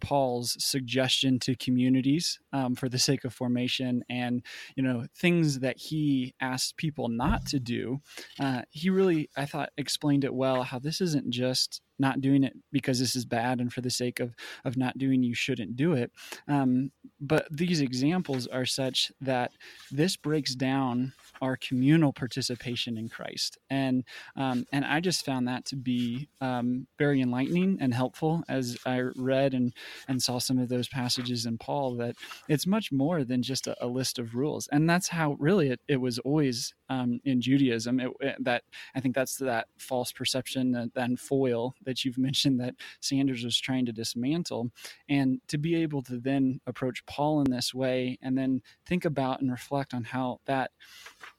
Paul's 0.00 0.56
suggestion 0.58 1.38
to 1.40 1.54
communities 1.56 2.38
um, 2.52 2.74
for 2.74 2.88
the 2.88 2.98
sake 2.98 3.24
of 3.24 3.32
formation 3.32 4.04
and 4.08 4.42
you 4.76 4.82
know 4.82 5.06
things 5.16 5.60
that 5.60 5.78
he 5.78 6.34
asked 6.40 6.76
people 6.76 7.08
not 7.08 7.46
to 7.46 7.60
do. 7.60 8.00
Uh, 8.38 8.62
he 8.70 8.90
really, 8.90 9.30
I 9.36 9.46
thought, 9.46 9.70
explained 9.76 10.24
it 10.24 10.34
well. 10.34 10.62
How 10.62 10.78
this 10.78 11.00
isn't 11.00 11.30
just 11.30 11.80
not 11.98 12.20
doing 12.20 12.42
it 12.42 12.54
because 12.72 12.98
this 12.98 13.14
is 13.14 13.24
bad 13.24 13.60
and 13.60 13.72
for 13.72 13.80
the 13.80 13.90
sake 13.90 14.20
of 14.20 14.34
of 14.64 14.76
not 14.76 14.98
doing 14.98 15.22
you 15.22 15.34
shouldn't 15.34 15.76
do 15.76 15.92
it 15.92 16.10
um, 16.48 16.90
but 17.20 17.46
these 17.50 17.80
examples 17.80 18.46
are 18.46 18.66
such 18.66 19.12
that 19.20 19.52
this 19.90 20.16
breaks 20.16 20.54
down 20.54 21.12
our 21.44 21.56
communal 21.56 22.12
participation 22.12 22.98
in 22.98 23.08
christ. 23.08 23.58
And 23.70 24.04
um, 24.36 24.66
and 24.72 24.84
i 24.84 25.00
just 25.00 25.24
found 25.24 25.48
that 25.48 25.64
to 25.66 25.76
be 25.76 26.28
um, 26.40 26.86
very 26.98 27.20
enlightening 27.20 27.78
and 27.80 27.94
helpful 27.94 28.42
as 28.48 28.76
i 28.86 29.00
read 29.16 29.54
and 29.54 29.72
and 30.08 30.22
saw 30.22 30.38
some 30.38 30.58
of 30.58 30.68
those 30.68 30.88
passages 30.88 31.46
in 31.46 31.58
paul 31.58 31.96
that 31.96 32.16
it's 32.48 32.66
much 32.66 32.92
more 32.92 33.24
than 33.24 33.42
just 33.42 33.66
a, 33.66 33.76
a 33.84 33.86
list 33.86 34.18
of 34.18 34.34
rules. 34.34 34.68
And 34.72 34.88
that's 34.88 35.08
how 35.08 35.36
really 35.38 35.70
it, 35.70 35.80
it 35.88 36.00
was 36.00 36.18
always 36.20 36.74
um, 36.88 37.20
in 37.24 37.40
judaism 37.40 38.00
it, 38.00 38.10
it, 38.20 38.36
that 38.40 38.62
i 38.94 39.00
think 39.00 39.14
that's 39.14 39.36
that 39.36 39.68
false 39.78 40.12
perception 40.12 40.72
that, 40.72 41.18
foil 41.18 41.74
that 41.84 42.04
you've 42.04 42.18
mentioned 42.24 42.60
that 42.60 42.74
Sanders 43.00 43.44
was 43.44 43.58
trying 43.58 43.86
to 43.86 43.92
dismantle. 43.92 44.70
And 45.08 45.40
to 45.48 45.58
be 45.58 45.74
able 45.76 46.02
to 46.02 46.18
then 46.18 46.60
approach 46.66 47.04
Paul 47.06 47.40
in 47.40 47.50
this 47.50 47.74
way 47.74 48.18
and 48.22 48.36
then 48.36 48.62
think 48.86 49.04
about 49.04 49.40
and 49.40 49.50
reflect 49.50 49.94
on 49.94 50.04
how 50.04 50.40
that 50.46 50.70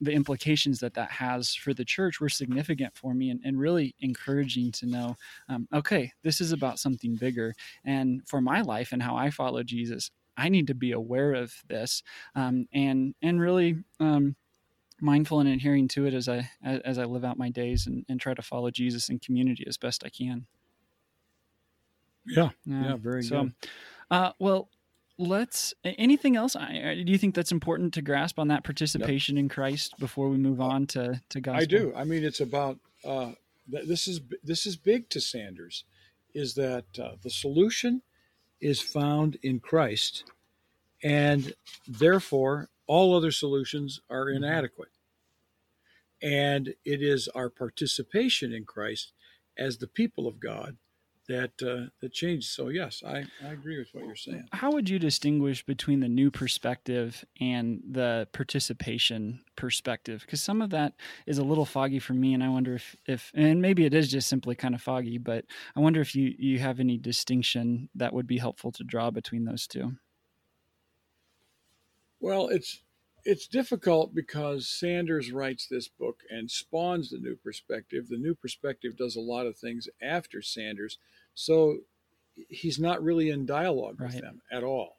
the 0.01 0.11
implications 0.11 0.79
that 0.79 0.93
that 0.93 1.11
has 1.11 1.53
for 1.53 1.73
the 1.73 1.85
church 1.85 2.19
were 2.19 2.29
significant 2.29 2.95
for 2.95 3.13
me 3.13 3.29
and, 3.29 3.41
and 3.43 3.59
really 3.59 3.95
encouraging 3.99 4.71
to 4.73 4.85
know 4.85 5.15
um, 5.49 5.67
okay, 5.73 6.11
this 6.23 6.41
is 6.41 6.51
about 6.51 6.79
something 6.79 7.15
bigger. 7.15 7.53
And 7.83 8.21
for 8.27 8.41
my 8.41 8.61
life 8.61 8.91
and 8.91 9.01
how 9.01 9.15
I 9.15 9.29
follow 9.29 9.63
Jesus, 9.63 10.11
I 10.37 10.49
need 10.49 10.67
to 10.67 10.75
be 10.75 10.91
aware 10.91 11.33
of 11.33 11.53
this 11.67 12.03
um, 12.35 12.67
and 12.73 13.15
and 13.21 13.39
really 13.39 13.77
um, 13.99 14.35
mindful 15.01 15.39
and 15.39 15.49
adhering 15.49 15.87
to 15.89 16.05
it 16.05 16.13
as 16.13 16.27
I 16.27 16.49
as 16.63 16.97
I 16.97 17.05
live 17.05 17.23
out 17.23 17.37
my 17.37 17.49
days 17.49 17.87
and, 17.87 18.05
and 18.07 18.19
try 18.19 18.33
to 18.33 18.41
follow 18.41 18.71
Jesus 18.71 19.09
in 19.09 19.19
community 19.19 19.65
as 19.67 19.77
best 19.77 20.03
I 20.05 20.09
can. 20.09 20.45
Yeah, 22.25 22.49
yeah, 22.65 22.83
yeah 22.83 22.95
very 22.95 23.23
so, 23.23 23.43
good. 23.43 23.53
Uh, 24.09 24.31
well, 24.39 24.69
let's. 25.17 25.73
Anything 25.83 26.35
else? 26.35 26.55
I, 26.55 27.03
do 27.05 27.11
you 27.11 27.17
think 27.17 27.35
that's 27.35 27.51
important 27.51 27.93
to 27.95 28.01
grasp 28.01 28.39
on 28.39 28.47
that 28.49 28.63
participation 28.63 29.35
yep. 29.35 29.43
in 29.43 29.49
Christ 29.49 29.95
before 29.99 30.29
we 30.29 30.37
move 30.37 30.59
uh, 30.59 30.65
on 30.65 30.87
to 30.87 31.21
to 31.29 31.41
gospel? 31.41 31.61
I 31.61 31.65
do. 31.65 31.93
I 31.95 32.03
mean, 32.03 32.23
it's 32.23 32.39
about 32.39 32.79
uh, 33.03 33.31
this 33.67 34.07
is 34.07 34.21
this 34.43 34.65
is 34.65 34.75
big 34.75 35.09
to 35.09 35.21
Sanders, 35.21 35.83
is 36.33 36.55
that 36.55 36.85
uh, 36.99 37.11
the 37.21 37.29
solution 37.29 38.01
is 38.61 38.81
found 38.81 39.37
in 39.43 39.59
Christ, 39.59 40.23
and 41.03 41.53
therefore 41.87 42.69
all 42.87 43.15
other 43.15 43.31
solutions 43.31 43.99
are 44.09 44.25
mm-hmm. 44.25 44.43
inadequate. 44.43 44.89
And 46.21 46.69
it 46.85 47.01
is 47.01 47.27
our 47.29 47.49
participation 47.49 48.53
in 48.53 48.65
Christ 48.65 49.11
as 49.57 49.77
the 49.77 49.87
people 49.87 50.27
of 50.27 50.39
God 50.39 50.77
that 51.27 51.51
uh, 51.61 51.89
that 52.01 52.13
changed. 52.13 52.47
So 52.47 52.69
yes, 52.69 53.01
I, 53.05 53.25
I 53.43 53.51
agree 53.51 53.77
with 53.77 53.89
what 53.93 54.05
you're 54.05 54.15
saying. 54.15 54.47
How 54.51 54.71
would 54.71 54.89
you 54.89 54.99
distinguish 54.99 55.65
between 55.65 55.99
the 55.99 56.07
new 56.07 56.29
perspective 56.29 57.25
and 57.39 57.81
the 57.89 58.27
participation 58.31 59.41
perspective? 59.55 60.21
Because 60.21 60.41
some 60.41 60.61
of 60.61 60.69
that 60.71 60.93
is 61.25 61.37
a 61.37 61.43
little 61.43 61.65
foggy 61.65 61.99
for 61.99 62.13
me, 62.13 62.33
and 62.33 62.43
I 62.43 62.49
wonder 62.49 62.75
if, 62.75 62.95
if 63.07 63.31
and 63.33 63.61
maybe 63.61 63.85
it 63.85 63.93
is 63.93 64.09
just 64.09 64.27
simply 64.27 64.55
kind 64.55 64.75
of 64.75 64.81
foggy, 64.81 65.17
but 65.17 65.45
I 65.75 65.79
wonder 65.79 66.01
if 66.01 66.15
you 66.15 66.33
you 66.37 66.59
have 66.59 66.79
any 66.79 66.97
distinction 66.97 67.89
that 67.95 68.13
would 68.13 68.27
be 68.27 68.37
helpful 68.37 68.71
to 68.73 68.83
draw 68.83 69.09
between 69.11 69.45
those 69.45 69.67
two. 69.67 69.93
Well, 72.25 72.47
it's 72.47 72.81
it's 73.23 73.45
difficult 73.45 74.15
because 74.15 74.67
Sanders 74.67 75.31
writes 75.31 75.67
this 75.67 75.87
book 75.87 76.21
and 76.27 76.49
spawns 76.49 77.11
the 77.11 77.19
new 77.19 77.35
perspective. 77.35 78.07
The 78.09 78.17
new 78.17 78.33
perspective 78.33 78.97
does 78.97 79.15
a 79.15 79.21
lot 79.21 79.45
of 79.45 79.55
things 79.55 79.87
after 80.01 80.41
Sanders, 80.41 80.97
so 81.35 81.77
he's 82.49 82.79
not 82.79 83.03
really 83.03 83.29
in 83.29 83.45
dialogue 83.45 84.01
right. 84.01 84.11
with 84.11 84.21
them 84.21 84.41
at 84.51 84.63
all. 84.63 84.97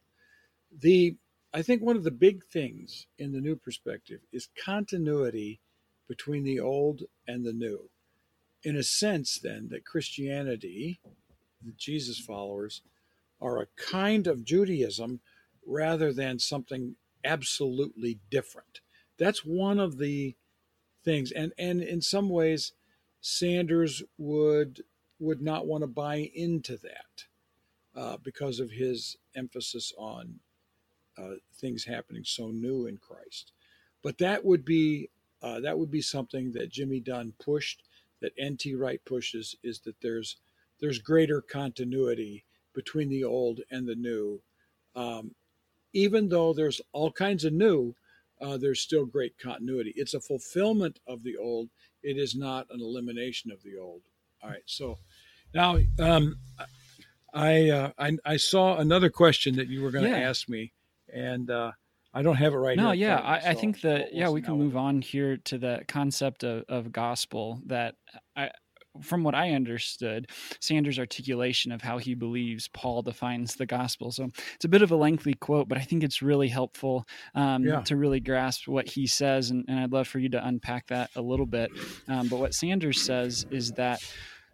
The 0.71 1.16
I 1.52 1.62
think 1.62 1.83
one 1.83 1.97
of 1.97 2.04
the 2.04 2.12
big 2.12 2.45
things 2.45 3.09
in 3.18 3.33
the 3.33 3.40
new 3.40 3.56
perspective 3.56 4.21
is 4.30 4.47
continuity 4.64 5.59
between 6.06 6.45
the 6.45 6.61
old 6.61 7.02
and 7.26 7.45
the 7.45 7.52
new. 7.52 7.90
In 8.62 8.76
a 8.76 8.85
sense, 8.85 9.40
then, 9.40 9.66
that 9.73 9.85
Christianity, 9.85 11.00
the 11.61 11.73
Jesus 11.76 12.21
followers, 12.21 12.83
are 13.40 13.59
a 13.59 13.66
kind 13.76 14.28
of 14.28 14.45
Judaism 14.45 15.18
rather 15.66 16.12
than 16.12 16.38
something 16.38 16.95
absolutely 17.25 18.19
different. 18.31 18.81
That's 19.19 19.45
one 19.45 19.79
of 19.79 19.99
the 19.99 20.37
things, 21.05 21.33
and 21.33 21.53
and 21.59 21.83
in 21.83 22.03
some 22.03 22.29
ways, 22.29 22.73
Sanders 23.21 24.03
would 24.19 24.83
would 25.19 25.41
not 25.41 25.67
want 25.67 25.83
to 25.83 25.89
buy 25.89 26.31
into 26.35 26.77
that 26.77 27.25
uh, 27.95 28.17
because 28.23 28.61
of 28.61 28.71
his 28.71 29.17
emphasis 29.35 29.93
on 29.97 30.41
uh, 31.19 31.37
things 31.55 31.85
happening 31.85 32.23
so 32.25 32.49
new 32.49 32.87
in 32.87 32.99
Christ. 32.99 33.53
But 34.03 34.19
that 34.19 34.45
would 34.45 34.65
be 34.65 35.11
uh, 35.43 35.61
that 35.61 35.79
would 35.79 35.91
be 35.91 36.03
something 36.03 36.53
that 36.53 36.71
Jimmy 36.71 37.01
Dunn 37.01 37.33
pushed, 37.39 37.83
that 38.21 38.33
N.T. 38.39 38.75
Wright 38.75 39.01
pushes, 39.05 39.57
is 39.63 39.81
that 39.81 40.01
there's 40.01 40.37
there's 40.81 40.99
greater 40.99 41.41
continuity 41.41 42.45
between 42.75 43.09
the 43.09 43.25
old 43.25 43.61
and 43.71 43.89
the 43.89 43.95
new, 43.95 44.43
um, 44.95 45.35
even 45.97 46.29
though 46.29 46.53
there's 46.53 46.81
all 46.93 47.11
kinds 47.11 47.47
of 47.47 47.55
new, 47.55 47.95
uh, 48.43 48.59
there's 48.59 48.81
still 48.81 49.07
great 49.07 49.38
continuity. 49.38 49.95
It's 49.97 50.12
a 50.12 50.21
fulfillment 50.21 51.00
of 51.07 51.23
the 51.23 51.38
old. 51.38 51.71
It 52.03 52.19
is 52.19 52.37
not 52.37 52.67
an 52.71 52.81
elimination 52.83 53.50
of 53.50 53.62
the 53.62 53.79
old. 53.79 54.03
All 54.43 54.50
right. 54.50 54.62
So 54.67 54.99
now 55.55 55.79
um, 55.99 56.37
I, 57.33 57.71
uh, 57.71 57.91
I, 57.99 58.19
I 58.26 58.37
saw 58.37 58.76
another 58.76 59.09
question 59.09 59.57
that 59.57 59.69
you 59.69 59.83
were 59.83 59.91
going 59.91 60.05
to 60.05 60.11
yeah. 60.11 60.29
ask 60.29 60.50
me, 60.50 60.75
and 61.15 61.50
uh, 61.50 61.73
I 62.12 62.21
don't 62.21 62.37
have 62.37 62.53
it 62.53 62.59
right 62.59 62.76
no, 62.76 62.91
here. 62.91 63.09
No, 63.09 63.15
yeah, 63.15 63.21
I, 63.21 63.50
I, 63.50 63.55
think 63.55 63.81
that 63.81 64.15
yeah 64.15 64.29
we 64.29 64.43
can 64.43 64.59
move 64.59 64.76
on 64.76 65.00
here 65.00 65.38
to 65.38 65.57
the 65.57 65.83
concept 65.88 66.45
of, 66.45 66.65
of 66.69 66.93
gospel 66.93 67.62
that 67.67 67.95
I 68.37 68.50
from 69.00 69.23
what 69.23 69.35
I 69.35 69.50
understood, 69.53 70.29
Sanders' 70.61 70.99
articulation 70.99 71.73
of 71.73 71.83
how 71.83 71.99
he 71.99 72.15
believes 72.15 72.69
Paul 72.69 73.03
defines 73.03 73.55
the 73.55 73.67
gospel. 73.67 74.12
So 74.12 74.31
it's 74.55 74.65
a 74.65 74.69
bit 74.69 74.83
of 74.83 74.91
a 74.91 74.97
lengthy 74.97 75.35
quote, 75.35 75.69
but 75.69 75.79
I 75.79 75.83
think 75.83 76.03
it's 76.03 76.23
really 76.23 76.49
helpful 76.49 77.07
um, 77.35 77.65
yeah. 77.65 77.81
to 77.83 77.97
really 77.97 78.21
grasp 78.21 78.69
what 78.69 78.88
he 78.88 79.07
says. 79.07 79.50
And, 79.50 79.65
and, 79.69 79.81
I'd 79.81 79.93
love 79.93 80.09
for 80.09 80.19
you 80.19 80.29
to 80.31 80.47
unpack 80.47 80.87
that 80.88 81.11
a 81.17 81.23
little 81.23 81.47
bit. 81.47 81.71
Um, 82.09 82.29
but 82.29 82.38
what 82.38 82.55
Sanders 82.55 83.03
says 83.03 83.47
is 83.50 83.73
that 83.73 84.03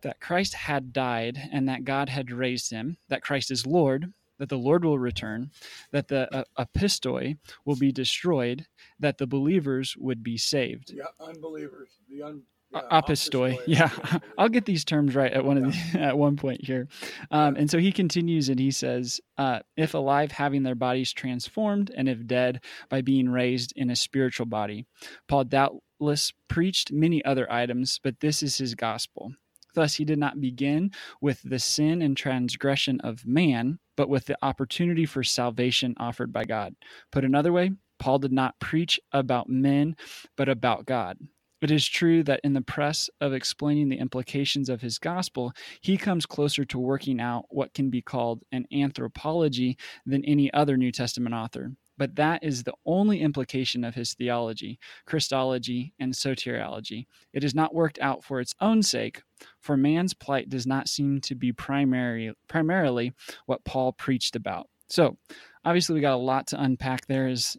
that 0.03 0.21
Christ 0.21 0.55
had 0.55 0.93
died 0.93 1.39
and 1.53 1.69
that 1.69 1.85
God 1.85 2.09
had 2.09 2.33
raised 2.33 2.73
him, 2.73 2.97
that 3.09 3.23
Christ 3.23 3.53
is 3.53 3.67
Lord, 3.67 4.13
that 4.39 4.49
the 4.49 4.59
Lord 4.59 4.85
will 4.85 4.99
return, 4.99 5.53
that 5.93 6.09
the 6.09 6.29
uh, 6.35 6.45
epistoi 6.59 7.39
will 7.65 7.77
be 7.77 7.93
destroyed, 7.93 8.67
that 8.99 9.19
the 9.19 9.27
believers 9.27 9.95
would 9.97 10.23
be 10.23 10.37
saved. 10.37 10.93
Yeah, 10.93 11.05
unbelievers. 11.21 11.91
The 12.09 12.23
un- 12.23 12.43
apostoi. 12.73 13.59
Yeah, 13.67 13.91
I'll 14.39 14.49
get 14.49 14.65
these 14.65 14.85
terms 14.85 15.15
right 15.15 15.33
at 15.33 15.45
one 15.45 15.59
of 15.59 15.65
the, 15.65 15.79
at 16.01 16.17
one 16.17 16.37
point 16.37 16.65
here. 16.65 16.89
Um, 17.31 17.57
and 17.57 17.71
so 17.71 17.79
he 17.79 17.93
continues 17.93 18.49
and 18.49 18.59
he 18.59 18.71
says, 18.71 19.21
uh, 19.39 19.61
"If 19.77 19.95
alive, 19.95 20.33
having 20.33 20.63
their 20.63 20.75
bodies 20.75 21.13
transformed, 21.13 21.91
and 21.97 22.09
if 22.09 22.27
dead, 22.27 22.63
by 22.89 23.03
being 23.03 23.29
raised 23.29 23.73
in 23.77 23.91
a 23.91 23.97
spiritual 23.97 24.47
body." 24.47 24.87
Paul 25.29 25.45
doubtless 25.45 26.33
preached 26.49 26.93
many 26.93 27.25
other 27.25 27.51
items, 27.51 28.01
but 28.03 28.21
this 28.21 28.43
is 28.43 28.59
his 28.59 28.75
gospel. 28.75 29.33
Thus, 29.75 29.95
he 29.95 30.05
did 30.05 30.19
not 30.19 30.41
begin 30.41 30.91
with 31.21 31.41
the 31.43 31.59
sin 31.59 32.03
and 32.03 32.17
transgression 32.17 33.01
of 33.01 33.27
man, 33.27 33.79
but 33.97 34.09
with 34.09 34.27
the 34.27 34.37
opportunity 34.43 35.07
for 35.07 35.23
salvation 35.23 35.95
offered 35.99 36.33
by 36.33 36.45
God. 36.45 36.75
Put 37.11 37.25
another 37.25 37.53
way, 37.53 37.73
Paul 37.99 38.19
did 38.19 38.33
not 38.33 38.59
preach 38.59 39.01
about 39.13 39.49
men, 39.49 39.97
but 40.37 40.49
about 40.49 40.87
God. 40.87 41.19
It 41.63 41.71
is 41.71 41.87
true 41.87 42.25
that 42.25 42.41
in 42.43 42.55
the 42.55 42.61
press 42.61 43.09
of 43.21 43.33
explaining 43.33 43.89
the 43.89 43.99
implications 43.99 44.69
of 44.69 44.81
his 44.81 44.99
gospel, 44.99 45.53
he 45.81 45.97
comes 45.97 46.27
closer 46.27 46.65
to 46.65 46.79
working 46.79 47.21
out 47.21 47.45
what 47.51 47.73
can 47.73 47.89
be 47.89 48.03
called 48.03 48.43
an 48.51 48.67
anthropology 48.73 49.79
than 50.05 50.25
any 50.25 50.53
other 50.53 50.77
New 50.77 50.91
Testament 50.91 51.37
author. 51.37 51.71
But 51.97 52.17
that 52.17 52.43
is 52.43 52.65
the 52.65 52.75
only 52.85 53.21
implication 53.21 53.85
of 53.85 53.95
his 53.95 54.13
theology, 54.15 54.81
Christology, 55.07 55.95
and 56.01 56.13
soteriology. 56.13 57.07
It 57.33 57.45
is 57.45 57.55
not 57.55 57.75
worked 57.75 58.01
out 58.01 58.25
for 58.25 58.41
its 58.41 58.57
own 58.61 58.83
sake, 58.83 59.23
for 59.61 59.77
man's 59.77 60.15
plight 60.15 60.49
does 60.49 60.67
not 60.67 60.89
seem 60.89 61.21
to 61.21 61.37
be 61.37 61.53
primary, 61.53 62.33
primarily 62.49 63.13
what 63.47 63.65
Paul 63.65 63.93
preached 63.93 64.35
about. 64.35 64.69
So, 64.89 65.17
obviously 65.65 65.95
we 65.95 66.01
got 66.01 66.15
a 66.15 66.17
lot 66.17 66.47
to 66.47 66.63
unpack 66.63 67.07
there 67.07 67.29
is 67.29 67.57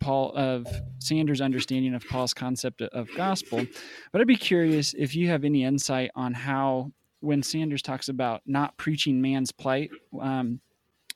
paul 0.00 0.32
of 0.36 0.66
sanders 0.98 1.40
understanding 1.40 1.94
of 1.94 2.06
paul's 2.08 2.34
concept 2.34 2.82
of 2.82 3.08
gospel 3.16 3.64
but 4.12 4.20
i'd 4.20 4.26
be 4.26 4.36
curious 4.36 4.94
if 4.98 5.14
you 5.14 5.28
have 5.28 5.44
any 5.44 5.64
insight 5.64 6.10
on 6.14 6.32
how 6.34 6.90
when 7.20 7.42
sanders 7.42 7.82
talks 7.82 8.08
about 8.08 8.42
not 8.46 8.76
preaching 8.76 9.20
man's 9.20 9.52
plight 9.52 9.90
um, 10.20 10.60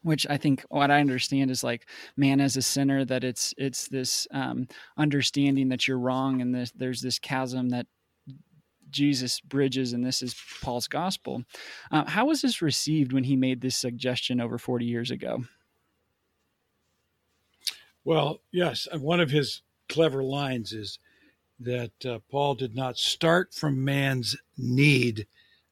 which 0.02 0.26
I 0.28 0.36
think 0.36 0.64
what 0.68 0.90
I 0.90 1.00
understand 1.00 1.50
is 1.50 1.62
like 1.62 1.86
man 2.16 2.40
as 2.40 2.56
a 2.56 2.62
sinner 2.62 3.04
that 3.04 3.24
it's 3.24 3.54
it's 3.58 3.88
this 3.88 4.26
um, 4.30 4.66
understanding 4.96 5.68
that 5.68 5.86
you're 5.86 5.98
wrong 5.98 6.40
and 6.40 6.54
this, 6.54 6.72
there's 6.74 7.02
this 7.02 7.18
chasm 7.18 7.70
that 7.70 7.86
Jesus 8.90 9.40
bridges 9.40 9.92
and 9.92 10.04
this 10.04 10.22
is 10.22 10.34
Paul's 10.62 10.88
gospel. 10.88 11.44
Uh, 11.90 12.04
how 12.08 12.26
was 12.26 12.42
this 12.42 12.60
received 12.60 13.12
when 13.12 13.24
he 13.24 13.36
made 13.36 13.60
this 13.60 13.76
suggestion 13.76 14.40
over 14.40 14.58
40 14.58 14.84
years 14.84 15.10
ago? 15.10 15.44
Well, 18.04 18.40
yes, 18.50 18.88
one 18.92 19.20
of 19.20 19.30
his 19.30 19.62
clever 19.88 20.24
lines 20.24 20.72
is 20.72 20.98
that 21.58 22.06
uh, 22.06 22.20
Paul 22.30 22.54
did 22.54 22.74
not 22.74 22.96
start 22.96 23.52
from 23.52 23.84
man's 23.84 24.36
need, 24.56 25.26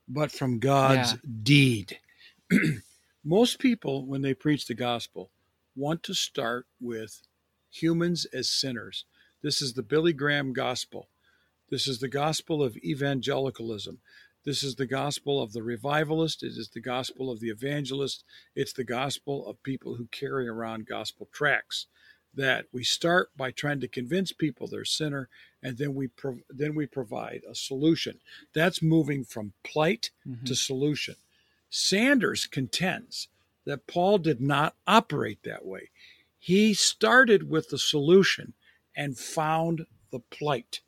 but 0.07 0.31
from 0.31 0.59
God's 0.59 1.13
yeah. 1.13 1.19
deed. 1.43 1.99
Most 3.25 3.59
people, 3.59 4.05
when 4.05 4.21
they 4.21 4.35
preach 4.35 4.67
the 4.67 4.75
gospel, 4.75 5.31
want 5.75 6.03
to 6.03 6.15
start 6.15 6.67
with 6.81 7.23
humans 7.71 8.27
as 8.27 8.51
sinners. 8.51 9.07
This 9.43 9.63
is 9.63 9.73
the 9.73 9.83
Billy 9.83 10.13
Graham 10.13 10.53
gospel. 10.53 11.09
This 11.71 11.87
is 11.87 11.99
the 11.99 12.09
gospel 12.09 12.63
of 12.63 12.77
evangelicalism. 12.79 14.01
This 14.45 14.63
is 14.63 14.77
the 14.77 14.87
gospel 14.87 15.43
of 15.43 15.53
the 15.53 15.63
revivalist. 15.63 16.43
It 16.43 16.53
is 16.57 16.71
the 16.73 16.81
gospel 16.81 17.31
of 17.31 17.41
the 17.41 17.49
evangelist. 17.49 18.25
It's 18.55 18.73
the 18.73 18.85
gospel 18.85 19.47
of 19.47 19.63
people 19.63 19.95
who 19.95 20.07
carry 20.07 20.49
around 20.49 20.87
gospel 20.87 21.29
tracts 21.33 21.87
that 22.35 22.67
we 22.73 22.85
start 22.85 23.31
by 23.37 23.51
trying 23.51 23.81
to 23.81 23.89
convince 23.89 24.33
people 24.33 24.67
they're 24.67 24.85
sinner 24.85 25.29
and 25.63 25.77
then 25.79 25.95
we 25.95 26.09
then 26.49 26.75
we 26.75 26.87
provide 26.87 27.43
a 27.49 27.55
solution. 27.55 28.21
That's 28.55 28.83
moving 28.83 29.25
from 29.25 29.53
plight 29.65 30.11
mm-hmm. 30.27 30.45
to 30.45 30.55
solution. 30.55 31.17
Sanders 31.71 32.47
contends 32.47 33.29
that 33.67 33.87
paul 33.87 34.19
did 34.19 34.41
not 34.41 34.77
operate 34.87 35.43
that 35.43 35.67
way. 35.67 35.91
He 36.39 36.73
started 36.75 37.51
with 37.51 37.69
the 37.69 37.79
solution 37.79 38.55
and 38.97 39.19
found 39.19 39.87
the 40.11 40.21
plight. 40.21 40.81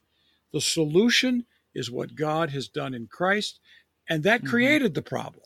The 0.53 0.61
solution 0.61 1.47
is 1.75 1.91
what 1.91 2.15
god 2.15 2.51
has 2.51 2.69
done 2.69 2.95
in 2.95 3.07
christ 3.07 3.59
and 4.09 4.23
that 4.23 4.41
mm-hmm. 4.41 4.51
created 4.51 4.95
the 4.95 5.03
problem. 5.03 5.45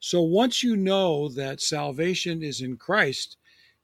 So 0.00 0.22
once 0.22 0.62
you 0.62 0.76
know 0.76 1.28
that 1.30 1.60
salvation 1.60 2.42
is 2.42 2.60
in 2.60 2.76
christ 2.76 3.37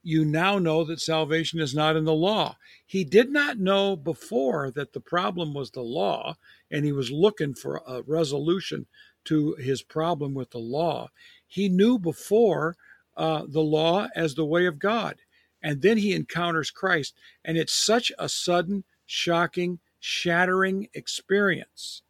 you 0.05 0.23
now 0.23 0.59
know 0.59 0.83
that 0.83 1.01
salvation 1.01 1.59
is 1.59 1.73
not 1.73 1.95
in 1.95 2.05
the 2.05 2.13
law. 2.13 2.55
He 2.85 3.03
did 3.03 3.31
not 3.31 3.57
know 3.57 3.95
before 3.95 4.69
that 4.71 4.93
the 4.93 4.99
problem 4.99 5.53
was 5.53 5.71
the 5.71 5.81
law, 5.81 6.37
and 6.69 6.85
he 6.85 6.91
was 6.91 7.09
looking 7.09 7.55
for 7.55 7.81
a 7.87 8.03
resolution 8.03 8.85
to 9.25 9.55
his 9.55 9.81
problem 9.81 10.35
with 10.35 10.51
the 10.51 10.59
law. 10.59 11.09
He 11.47 11.69
knew 11.69 11.97
before 11.97 12.77
uh, 13.17 13.45
the 13.47 13.61
law 13.61 14.07
as 14.15 14.35
the 14.35 14.45
way 14.45 14.67
of 14.67 14.77
God. 14.77 15.15
And 15.63 15.81
then 15.81 15.97
he 15.97 16.13
encounters 16.13 16.69
Christ, 16.69 17.15
and 17.43 17.57
it's 17.57 17.73
such 17.73 18.11
a 18.19 18.29
sudden, 18.29 18.83
shocking, 19.07 19.79
shattering 19.99 20.87
experience 20.93 22.03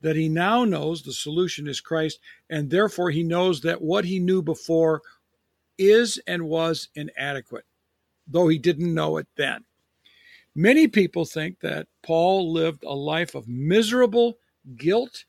that 0.00 0.16
he 0.16 0.28
now 0.28 0.64
knows 0.64 1.02
the 1.02 1.12
solution 1.12 1.66
is 1.68 1.80
Christ, 1.80 2.20
and 2.50 2.70
therefore 2.70 3.10
he 3.10 3.22
knows 3.22 3.60
that 3.62 3.82
what 3.82 4.04
he 4.04 4.18
knew 4.18 4.42
before 4.42 5.02
is 5.78 6.20
and 6.26 6.48
was 6.48 6.88
inadequate, 6.94 7.64
though 8.26 8.48
he 8.48 8.58
didn't 8.58 8.92
know 8.92 9.16
it 9.16 9.28
then. 9.36 9.64
Many 10.54 10.88
people 10.88 11.24
think 11.24 11.60
that 11.60 11.86
Paul 12.02 12.52
lived 12.52 12.82
a 12.84 12.94
life 12.94 13.34
of 13.34 13.48
miserable 13.48 14.38
guilt 14.76 15.24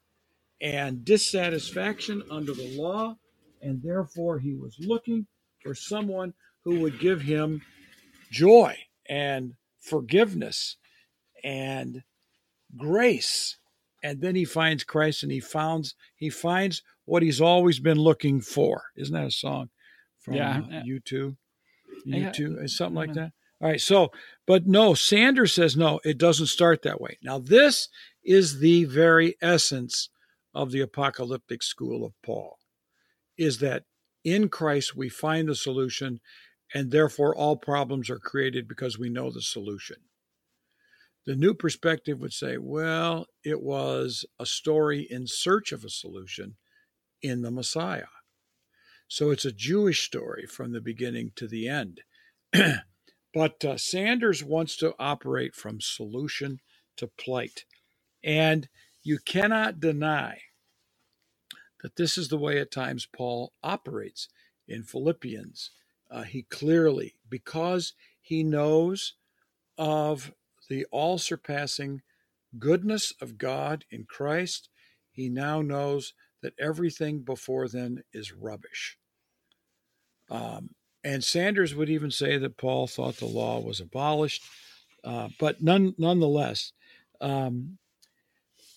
and 0.62 1.06
dissatisfaction 1.06 2.24
under 2.32 2.54
the 2.54 2.76
law, 2.78 3.18
and 3.62 3.82
therefore 3.82 4.40
he 4.40 4.56
was 4.56 4.76
looking 4.80 5.28
for 5.62 5.76
someone 5.76 6.34
who 6.64 6.80
would 6.80 7.00
give 7.00 7.22
him 7.22 7.62
joy 8.32 8.76
and 9.08 9.54
forgiveness 9.80 10.78
and 11.44 12.04
grace. 12.78 13.58
And 14.04 14.22
then 14.22 14.36
he 14.36 14.46
finds 14.46 14.84
Christ 14.84 15.24
and 15.24 15.32
he 15.32 15.40
finds 15.40 15.96
he 16.16 16.30
finds 16.30 16.82
what 17.06 17.24
he's 17.24 17.42
always 17.42 17.80
been 17.80 18.00
looking 18.00 18.40
for. 18.40 18.84
Isn't 18.96 19.14
that 19.14 19.28
a 19.28 19.32
song? 19.32 19.70
From 20.30 20.38
yeah. 20.38 20.80
uh, 20.80 20.84
U2, 20.84 21.36
U2, 22.08 22.58
yeah. 22.62 22.68
something 22.68 22.96
like 22.96 23.14
that. 23.14 23.32
All 23.62 23.70
right. 23.70 23.82
So, 23.82 24.12
but 24.48 24.68
no, 24.68 24.94
Sanders 24.94 25.54
says 25.54 25.76
no, 25.76 26.00
it 26.06 26.18
doesn't 26.18 26.48
start 26.48 26.82
that 26.84 27.02
way. 27.02 27.18
Now, 27.22 27.40
this 27.40 27.90
is 28.24 28.60
the 28.60 28.86
very 28.86 29.36
essence 29.42 30.10
of 30.54 30.72
the 30.72 30.82
apocalyptic 30.82 31.64
school 31.64 32.06
of 32.06 32.14
Paul 32.24 32.58
is 33.38 33.60
that 33.60 33.84
in 34.24 34.50
Christ 34.50 34.96
we 34.96 35.10
find 35.10 35.48
the 35.48 35.56
solution, 35.56 36.20
and 36.74 36.92
therefore 36.92 37.36
all 37.36 37.58
problems 37.58 38.10
are 38.10 38.20
created 38.20 38.68
because 38.68 39.00
we 39.00 39.10
know 39.10 39.32
the 39.32 39.42
solution. 39.42 39.98
The 41.26 41.36
new 41.36 41.54
perspective 41.54 42.20
would 42.20 42.34
say, 42.34 42.58
well, 42.58 43.28
it 43.44 43.62
was 43.62 44.26
a 44.40 44.46
story 44.46 45.08
in 45.10 45.28
search 45.28 45.72
of 45.72 45.84
a 45.84 45.90
solution 45.90 46.56
in 47.22 47.42
the 47.42 47.52
Messiah. 47.52 48.08
So 49.10 49.32
it's 49.32 49.46
a 49.46 49.52
Jewish 49.52 50.06
story 50.06 50.46
from 50.46 50.72
the 50.72 50.82
beginning 50.82 51.32
to 51.36 51.48
the 51.48 51.68
end. 51.68 52.02
but 53.34 53.66
uh, 53.66 53.76
Sanders 53.76 54.44
wants 54.44 54.78
to 54.78 54.94
operate 55.00 55.56
from 55.56 55.82
solution 55.82 56.60
to 56.98 57.08
plight. 57.08 57.66
And 58.24 58.70
you 59.02 59.18
cannot 59.18 59.80
deny 59.80 60.42
that 61.82 61.96
this 61.96 62.20
is 62.20 62.28
the 62.28 62.38
way 62.38 62.60
at 62.60 62.70
times 62.70 63.08
Paul 63.08 63.52
operates 63.64 64.30
in 64.68 64.84
Philippians. 64.84 65.72
Uh, 66.12 66.24
he 66.24 66.44
clearly, 66.44 67.16
because 67.28 67.94
he 68.22 68.44
knows 68.44 69.16
of 69.76 70.34
the 70.70 70.86
all 70.92 71.18
surpassing 71.18 72.04
goodness 72.60 73.12
of 73.20 73.40
God 73.40 73.86
in 73.90 74.04
Christ, 74.04 74.70
he 75.10 75.30
now 75.30 75.64
knows 75.64 76.14
that 76.44 76.54
everything 76.60 77.22
before 77.22 77.68
then 77.68 78.04
is 78.14 78.34
rubbish. 78.34 78.99
Um, 80.30 80.72
and 81.04 81.24
Sanders 81.24 81.74
would 81.76 81.90
even 81.90 82.12
say 82.12 82.38
that 82.38 82.58
Paul 82.58 82.88
thought 82.88 83.18
the 83.18 83.26
law 83.26 83.60
was 83.60 83.80
abolished. 83.80 84.44
Uh, 85.04 85.30
but 85.40 85.62
none, 85.62 85.96
nonetheless, 85.98 86.74
um, 87.22 87.78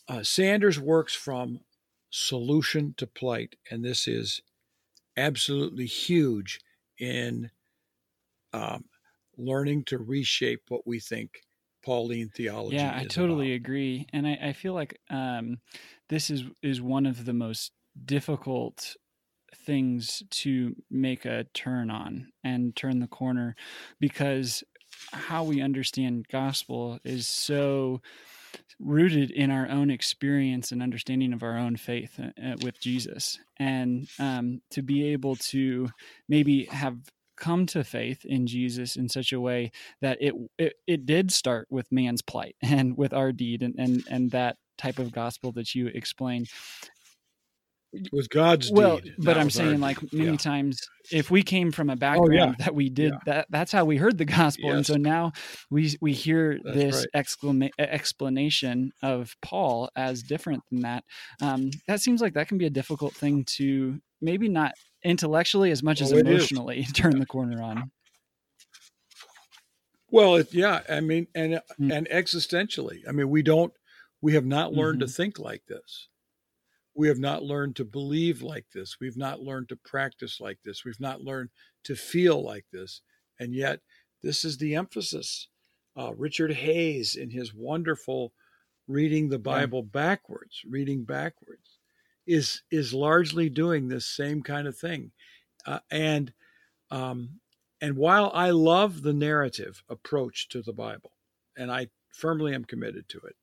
uh, 0.09 0.23
Sanders 0.23 0.79
works 0.79 1.15
from 1.15 1.61
solution 2.11 2.95
to 2.99 3.07
plight, 3.07 3.57
and 3.71 3.85
this 3.85 4.07
is 4.07 4.41
absolutely 5.17 5.87
huge 5.87 6.61
in 6.99 7.51
um, 8.53 8.85
learning 9.37 9.85
to 9.85 9.99
reshape 9.99 10.63
what 10.69 10.87
we 10.87 11.01
think 11.01 11.43
Pauline 11.85 12.29
theology. 12.29 12.77
Yeah, 12.77 12.97
I 12.97 13.05
totally 13.05 13.53
about. 13.53 13.57
agree, 13.57 14.07
and 14.13 14.27
I, 14.27 14.39
I 14.43 14.53
feel 14.53 14.75
like 14.75 15.01
um, 15.11 15.59
this 16.09 16.31
is 16.31 16.45
is 16.63 16.81
one 16.81 17.07
of 17.07 17.25
the 17.25 17.33
most 17.33 17.73
difficult 18.05 18.97
things 19.55 20.23
to 20.31 20.75
make 20.91 21.25
a 21.25 21.45
turn 21.55 21.91
on 21.91 22.33
and 22.43 22.75
turn 22.75 23.01
the 23.01 23.07
corner 23.07 23.55
because 24.01 24.63
how 25.13 25.45
we 25.45 25.61
understand 25.61 26.29
gospel 26.29 26.99
is 27.05 27.27
so 27.27 28.01
rooted 28.79 29.31
in 29.31 29.51
our 29.51 29.69
own 29.69 29.91
experience 29.91 30.73
and 30.73 30.83
understanding 30.83 31.33
of 31.33 31.43
our 31.43 31.57
own 31.57 31.77
faith 31.77 32.19
uh, 32.21 32.29
uh, 32.43 32.57
with 32.63 32.81
Jesus. 32.81 33.39
And 33.59 34.09
um, 34.19 34.61
to 34.71 34.83
be 34.83 35.13
able 35.13 35.37
to 35.37 35.89
maybe 36.29 36.67
have 36.67 36.99
come 37.37 37.67
to 37.67 37.83
faith 37.83 38.25
in 38.25 38.47
Jesus 38.47 38.97
in 38.97 39.09
such 39.09 39.33
a 39.33 39.41
way 39.41 39.73
that 40.01 40.19
it 40.21 40.35
it, 40.59 40.75
it 40.87 41.07
did 41.07 41.33
start 41.33 41.67
with 41.71 41.91
man's 41.91 42.23
plight 42.23 42.57
and 42.63 42.97
with 42.97 43.13
our 43.13 43.33
deed 43.33 43.63
and 43.63 43.75
and 43.79 44.05
and 44.09 44.31
that 44.31 44.57
type 44.79 44.99
of 44.99 45.13
gospel 45.13 45.53
that 45.53 45.75
you 45.75 45.87
explained 45.89 46.49
with 48.11 48.31
God's 48.31 48.71
well, 48.71 48.99
deed. 48.99 49.15
but 49.19 49.37
I'm 49.37 49.51
saying 49.51 49.81
like 49.81 50.13
many 50.13 50.31
yeah. 50.31 50.37
times 50.37 50.81
if 51.11 51.31
we 51.31 51.43
came 51.43 51.73
from 51.73 51.91
a 51.91 51.97
background 51.97 52.33
oh, 52.33 52.35
yeah. 52.35 52.55
that 52.59 52.75
we 52.75 52.89
did 52.89 53.13
yeah. 53.13 53.19
that 53.27 53.47
that's 53.51 53.73
how 53.73 53.85
we 53.85 53.97
heard 53.97 54.17
the 54.19 54.25
gospel 54.25 54.69
yes. 54.69 54.77
and 54.77 54.87
so 54.87 54.97
now 54.97 55.33
we 55.71 55.95
we 56.01 56.13
hear 56.13 56.59
that's 56.63 56.77
this 56.77 57.07
right. 57.15 57.25
exclama- 57.25 57.71
explanation 57.79 58.93
of 59.03 59.37
Paul 59.43 59.91
as 59.95 60.23
different 60.23 60.63
than 60.71 60.81
that 60.81 61.05
um, 61.41 61.71
that 61.87 62.01
seems 62.01 62.21
like 62.21 62.35
that 62.35 62.49
can 62.49 62.59
be 62.59 62.67
a 62.67 62.71
difficult 62.71 63.15
thing 63.15 63.45
to 63.57 64.01
maybe 64.21 64.49
not 64.49 64.73
intellectually 65.05 65.71
as 65.71 65.83
much 65.83 66.01
well, 66.01 66.13
as 66.13 66.19
emotionally 66.19 66.85
turn 66.95 67.19
the 67.19 67.27
corner 67.27 67.63
on 67.63 67.91
well 70.11 70.37
it, 70.37 70.53
yeah 70.55 70.81
I 70.89 71.01
mean 71.01 71.27
and 71.35 71.61
mm. 71.79 71.93
and 71.93 72.09
existentially 72.09 73.01
I 73.07 73.13
mean 73.13 73.29
we 73.29 73.43
don't 73.43 73.73
we 74.23 74.35
have 74.35 74.47
not 74.47 74.73
learned 74.73 75.01
mm-hmm. 75.01 75.09
to 75.09 75.13
think 75.13 75.39
like 75.39 75.67
this 75.67 76.09
we 76.95 77.09
have 77.09 77.19
not 77.19 77.43
learned 77.43 77.77
to 77.77 77.85
believe 77.85 78.43
like 78.43 78.67
this. 78.75 78.99
We've 79.01 79.17
not 79.17 79.41
learned 79.41 79.69
to 79.71 79.77
practice 79.77 80.41
like 80.41 80.59
this. 80.65 80.85
We've 80.85 81.01
not 81.01 81.23
learned 81.23 81.51
to 81.85 81.97
feel 81.97 82.43
like 82.43 82.67
this. 82.73 83.01
And 83.41 83.55
yet, 83.55 83.81
this 84.23 84.45
is 84.45 84.59
the 84.59 84.75
emphasis. 84.75 85.49
Uh, 85.97 86.13
Richard 86.15 86.53
Hays, 86.53 87.17
in 87.17 87.31
his 87.31 87.55
wonderful 87.55 88.33
reading 88.89 89.29
the 89.29 89.39
Bible 89.39 89.83
backwards, 89.83 90.63
reading 90.69 91.05
backwards, 91.05 91.79
is 92.27 92.63
is 92.71 92.95
largely 92.95 93.49
doing 93.49 93.89
this 93.89 94.07
same 94.07 94.43
kind 94.43 94.69
of 94.69 94.77
thing. 94.77 95.11
Uh, 95.67 95.81
and 95.91 96.33
um, 96.91 97.41
and 97.81 97.97
while 97.97 98.31
I 98.35 98.51
love 98.51 99.03
the 99.03 99.13
narrative 99.13 99.83
approach 99.89 100.49
to 100.51 100.63
the 100.63 100.73
Bible, 100.73 101.13
and 101.57 101.71
I 101.71 101.89
firmly 102.15 102.55
am 102.55 102.65
committed 102.65 103.09
to 103.09 103.19
it, 103.19 103.37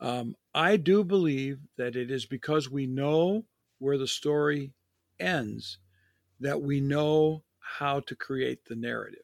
um, 0.00 0.36
I 0.54 0.76
do 0.76 1.04
believe 1.04 1.58
that 1.76 1.96
it 1.96 2.10
is 2.10 2.26
because 2.26 2.70
we 2.70 2.86
know 2.86 3.44
where 3.78 3.98
the 3.98 4.06
story 4.06 4.72
ends 5.18 5.78
that 6.40 6.60
we 6.60 6.80
know 6.80 7.42
how 7.58 8.00
to 8.00 8.14
create 8.14 8.64
the 8.66 8.76
narrative. 8.76 9.20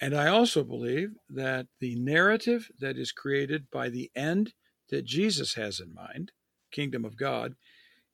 And 0.00 0.14
I 0.14 0.28
also 0.28 0.64
believe 0.64 1.10
that 1.28 1.66
the 1.80 1.94
narrative 1.96 2.70
that 2.78 2.96
is 2.96 3.12
created 3.12 3.70
by 3.70 3.88
the 3.90 4.10
end 4.14 4.54
that 4.90 5.04
Jesus 5.04 5.54
has 5.54 5.80
in 5.80 5.92
mind, 5.94 6.32
kingdom 6.70 7.04
of 7.04 7.16
God, 7.16 7.54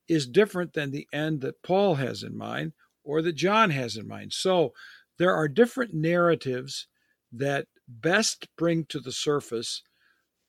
is 0.09 0.27
different 0.27 0.73
than 0.73 0.91
the 0.91 1.07
end 1.13 1.41
that 1.41 1.63
Paul 1.63 1.97
has 1.97 2.23
in 2.23 2.37
mind 2.37 2.73
or 3.05 3.23
that 3.23 3.35
John 3.35 3.71
has 3.71 3.97
in 3.97 4.07
mind. 4.07 4.33
So 4.33 4.73
there 5.19 5.35
are 5.35 5.49
different 5.49 5.95
narratives 5.95 6.89
that 7.33 7.67
best 7.89 8.49
bring 8.57 8.85
to 8.87 8.99
the 9.01 9.13
surface 9.13 9.83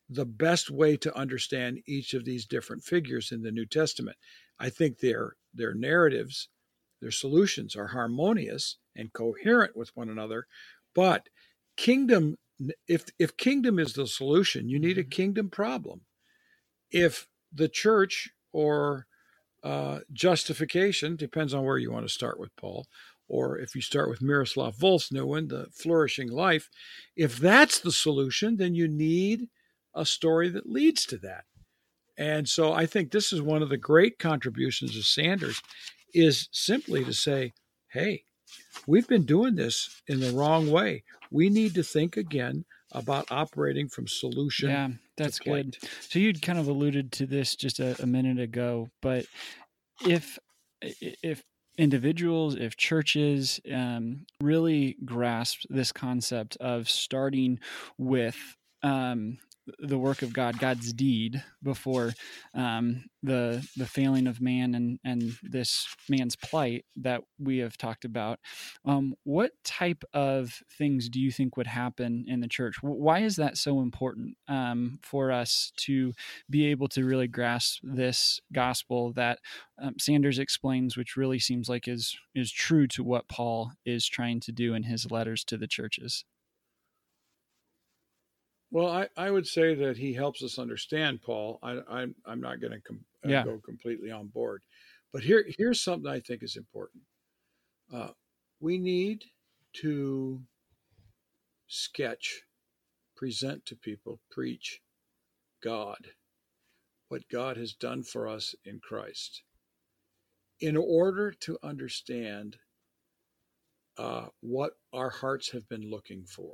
the 0.10 0.26
best 0.26 0.70
way 0.70 0.98
to 0.98 1.17
understand 1.17 1.82
each 1.86 2.13
of 2.13 2.26
these 2.26 2.46
different 2.46 2.84
figures 2.84 3.32
in 3.32 3.41
the 3.41 3.52
New 3.52 3.65
Testament. 3.65 4.17
I 4.60 4.70
think 4.70 5.00
their 5.00 5.36
their 5.54 5.74
narratives, 5.74 6.50
their 7.02 7.12
solutions 7.12 7.76
are 7.76 7.88
harmonious 7.88 8.78
and 8.96 9.13
coherent 9.13 9.76
with 9.76 9.96
one 9.96 10.10
another, 10.10 10.48
but 10.96 11.30
kingdom 11.76 12.38
if 12.88 13.06
if 13.20 13.38
kingdom 13.38 13.80
is 13.80 13.93
the 13.93 14.08
solution, 14.08 14.70
you 14.70 14.80
need 14.80 14.98
a 14.98 15.04
kingdom 15.04 15.50
problem. 15.50 16.02
If 16.89 17.28
the 17.54 17.67
church 17.67 18.30
or 18.52 19.08
uh, 19.63 20.00
justification 20.13 21.15
depends 21.15 21.54
on 21.54 21.65
where 21.65 21.78
you 21.78 21.91
want 21.91 22.08
to 22.08 22.13
start 22.13 22.39
with 22.39 22.56
Paul, 22.56 22.88
or 23.28 23.58
if 23.60 23.76
you 23.76 23.82
start 23.82 24.10
with 24.10 24.22
Miroslav 24.22 24.76
Volf's 24.76 25.12
new 25.12 25.26
one, 25.26 25.48
the 25.48 25.67
flourishing 25.72 26.32
life. 26.32 26.70
If 27.15 27.38
that's 27.38 27.80
the 27.80 27.91
solution, 27.91 28.58
then 28.58 28.74
you 28.74 28.88
need 28.88 29.50
a 29.97 30.05
story 30.05 30.49
that 30.49 30.69
leads 30.69 31.05
to 31.07 31.17
that. 31.17 31.43
And 32.17 32.47
so 32.47 32.73
I 32.73 32.86
think 32.86 33.12
this 33.12 33.31
is 33.31 33.41
one 33.41 33.62
of 33.62 33.69
the 33.69 33.77
great 33.77 34.17
contributions 34.17 34.95
of 34.97 35.05
Sanders 35.05 35.62
is 36.13 36.49
simply 36.51 37.03
to 37.05 37.13
say, 37.13 37.53
hey, 37.89 38.23
we've 38.88 39.07
been 39.07 39.25
doing 39.25 39.55
this 39.55 40.01
in 40.07 40.19
the 40.19 40.31
wrong 40.31 40.71
way. 40.71 41.03
We 41.31 41.49
need 41.49 41.75
to 41.75 41.83
think 41.83 42.17
again 42.17 42.65
about 42.91 43.31
operating 43.31 43.89
from 43.89 44.07
solution. 44.07 44.69
Yeah, 44.69 44.89
that's 45.17 45.39
good. 45.39 45.77
So 46.01 46.19
you'd 46.19 46.41
kind 46.41 46.57
of 46.57 46.67
alluded 46.67 47.12
to 47.13 47.25
this 47.25 47.55
just 47.55 47.79
a, 47.79 48.01
a 48.01 48.05
minute 48.05 48.39
ago, 48.39 48.89
but 49.01 49.25
if 50.05 50.39
if 50.81 51.43
individuals, 51.77 52.55
if 52.55 52.77
churches 52.77 53.60
um, 53.71 54.25
really 54.41 54.97
grasp 55.05 55.62
this 55.69 55.91
concept 55.91 56.55
of 56.57 56.89
starting 56.89 57.60
with 57.97 58.38
um, 58.83 59.38
the 59.80 59.97
work 59.97 60.21
of 60.21 60.34
God, 60.34 60.60
God's 60.60 60.93
deed 60.93 61.43
before 61.63 62.13
um, 62.53 63.06
the 63.23 63.67
the 63.75 63.86
failing 63.86 64.27
of 64.27 64.41
man 64.41 64.75
and 64.75 64.99
and 65.03 65.38
this 65.43 65.88
man's 66.10 66.36
plight 66.36 66.86
that 66.95 67.21
we 67.39 67.58
have 67.60 67.77
talked 67.77 68.06
about. 68.06 68.39
Um, 68.86 69.15
what 69.23 69.51
type 69.63 70.03
of 70.13 70.62
things 70.77 71.10
do 71.10 71.19
you 71.19 71.32
think 71.32 71.58
would 71.58 71.67
happen 71.67 72.25
in 72.27 72.39
the 72.39 72.47
church? 72.47 72.75
Why 72.82 73.19
is 73.19 73.36
that 73.38 73.58
so 73.58 73.82
important 73.82 74.38
um, 74.47 74.99
for 75.01 75.32
us 75.32 75.71
to 75.77 76.13
be 76.49 76.67
able 76.67 76.88
to 76.89 77.06
really 77.06 77.27
grasp 77.27 77.80
this 77.84 78.39
gospel 78.53 79.13
that 79.13 79.39
um, 79.82 79.95
Sanders 79.99 80.39
explains, 80.39 80.97
which 80.97 81.17
really 81.17 81.39
seems 81.39 81.69
like 81.69 81.88
is 81.88 82.17
is 82.36 82.51
true 82.51 82.88
to 82.88 83.03
what 83.03 83.27
Paul 83.27 83.71
is 83.86 84.08
trying 84.08 84.39
to 84.41 84.51
do 84.51 84.73
in 84.73 84.84
his 84.84 85.12
letters 85.12 85.43
to 85.45 85.58
the 85.58 85.67
churches? 85.67 86.25
Well, 88.71 88.88
I, 88.88 89.08
I 89.15 89.32
would 89.32 89.47
say 89.47 89.75
that 89.75 89.97
he 89.97 90.13
helps 90.13 90.43
us 90.43 90.60
understand 90.60 91.21
Paul. 91.21 91.60
I, 91.63 91.80
I'm 91.89 92.15
I'm 92.25 92.41
not 92.41 92.60
going 92.60 92.73
to 92.73 92.82
com- 92.82 93.06
uh, 93.25 93.30
yeah. 93.30 93.43
go 93.43 93.60
completely 93.60 94.12
on 94.12 94.27
board, 94.27 94.62
but 95.13 95.23
here 95.23 95.45
here's 95.58 95.82
something 95.82 96.12
I 96.12 96.19
think 96.19 96.43
is 96.43 96.58
important. 96.58 97.03
Uh, 97.93 98.10
we 98.60 98.77
need 98.77 99.23
to 99.82 100.41
sketch, 101.67 102.41
present 103.15 103.65
to 103.67 103.75
people, 103.75 104.19
preach 104.32 104.82
God, 105.63 106.08
what 107.08 107.30
God 107.32 107.58
has 107.58 107.73
done 107.73 108.03
for 108.03 108.27
us 108.27 108.53
in 108.65 108.80
Christ, 108.80 109.43
in 110.60 110.75
order 110.75 111.32
to 111.32 111.58
understand 111.63 112.58
uh, 113.97 114.27
what 114.41 114.73
our 114.93 115.10
hearts 115.10 115.51
have 115.51 115.67
been 115.69 115.89
looking 115.89 116.25
for. 116.25 116.53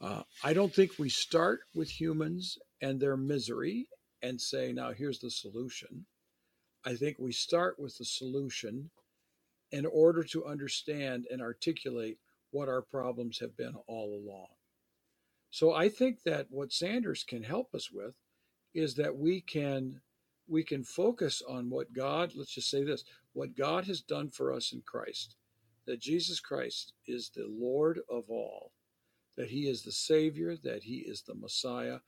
Uh, 0.00 0.22
I 0.44 0.52
don't 0.52 0.74
think 0.74 0.92
we 0.98 1.08
start 1.08 1.60
with 1.74 1.88
humans 1.88 2.58
and 2.82 3.00
their 3.00 3.16
misery 3.16 3.88
and 4.22 4.40
say, 4.40 4.72
now 4.72 4.92
here's 4.92 5.20
the 5.20 5.30
solution. 5.30 6.04
I 6.84 6.94
think 6.94 7.16
we 7.18 7.32
start 7.32 7.78
with 7.78 7.96
the 7.96 8.04
solution 8.04 8.90
in 9.72 9.86
order 9.86 10.22
to 10.22 10.44
understand 10.44 11.26
and 11.30 11.40
articulate 11.40 12.18
what 12.50 12.68
our 12.68 12.82
problems 12.82 13.38
have 13.38 13.56
been 13.56 13.74
all 13.86 14.14
along. 14.14 14.48
So 15.50 15.72
I 15.72 15.88
think 15.88 16.22
that 16.24 16.46
what 16.50 16.72
Sanders 16.72 17.24
can 17.24 17.42
help 17.42 17.74
us 17.74 17.90
with 17.90 18.14
is 18.74 18.94
that 18.96 19.16
we 19.16 19.40
can 19.40 20.00
we 20.48 20.62
can 20.62 20.84
focus 20.84 21.42
on 21.48 21.70
what 21.70 21.92
God, 21.92 22.32
let's 22.36 22.54
just 22.54 22.70
say 22.70 22.84
this, 22.84 23.02
what 23.32 23.56
God 23.56 23.84
has 23.86 24.00
done 24.00 24.30
for 24.30 24.52
us 24.52 24.72
in 24.72 24.80
Christ. 24.86 25.34
That 25.86 26.00
Jesus 26.00 26.38
Christ 26.38 26.92
is 27.08 27.30
the 27.34 27.46
Lord 27.48 28.00
of 28.08 28.24
all 28.28 28.70
that 29.36 29.48
he 29.48 29.68
is 29.68 29.82
the 29.82 29.92
Savior, 29.92 30.56
that 30.64 30.82
he 30.82 30.98
is 30.98 31.22
the 31.22 31.34
Messiah, 31.34 31.98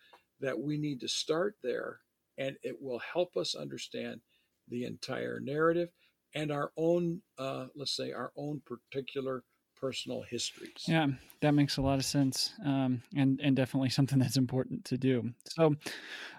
that 0.41 0.59
we 0.59 0.79
need 0.79 1.01
to 1.01 1.09
start 1.09 1.57
there, 1.63 2.01
and 2.39 2.57
it 2.63 2.81
will 2.81 3.01
help 3.01 3.37
us 3.37 3.55
understand 3.55 4.21
the 4.69 4.85
entire 4.85 5.41
narrative 5.41 5.91
and 6.35 6.53
our 6.53 6.73
own, 6.77 7.21
uh, 7.39 7.67
let's 7.75 7.97
say, 7.97 8.13
our 8.13 8.33
own 8.37 8.61
particular 8.67 9.45
personal 9.77 10.23
histories. 10.23 10.85
Yeah, 10.87 11.07
that 11.41 11.53
makes 11.53 11.77
a 11.77 11.83
lot 11.83 11.99
of 11.99 12.05
sense, 12.05 12.53
um, 12.65 13.03
and 13.17 13.41
and 13.41 13.57
definitely 13.57 13.91
something 13.91 14.19
that's 14.19 14.37
important 14.37 14.85
to 14.87 14.99
do. 14.99 15.31
So, 15.49 15.75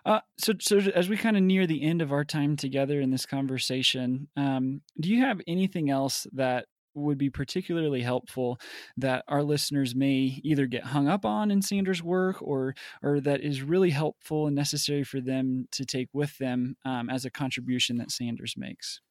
uh, 0.05 0.19
so 0.37 0.53
so 0.59 0.77
as 0.77 1.09
we 1.09 1.17
kind 1.17 1.37
of 1.37 1.43
near 1.43 1.65
the 1.65 1.81
end 1.83 2.01
of 2.01 2.11
our 2.11 2.25
time 2.25 2.55
together 2.55 2.99
in 3.01 3.09
this 3.09 3.25
conversation, 3.25 4.27
um, 4.35 4.81
do 4.99 5.09
you 5.09 5.21
have 5.21 5.41
anything 5.47 5.89
else 5.89 6.27
that 6.33 6.65
would 6.93 7.17
be 7.17 7.29
particularly 7.29 8.01
helpful 8.01 8.59
that 8.97 9.23
our 9.27 9.43
listeners 9.43 9.95
may 9.95 10.39
either 10.43 10.65
get 10.65 10.85
hung 10.85 11.07
up 11.07 11.25
on 11.25 11.51
in 11.51 11.61
Sanders' 11.61 12.03
work 12.03 12.41
or 12.41 12.75
or 13.01 13.19
that 13.21 13.41
is 13.41 13.61
really 13.61 13.91
helpful 13.91 14.47
and 14.47 14.55
necessary 14.55 15.03
for 15.03 15.21
them 15.21 15.67
to 15.71 15.85
take 15.85 16.09
with 16.13 16.37
them 16.37 16.75
um, 16.85 17.09
as 17.09 17.25
a 17.25 17.31
contribution 17.31 17.97
that 17.97 18.11
Sanders 18.11 18.55
makes? 18.57 19.01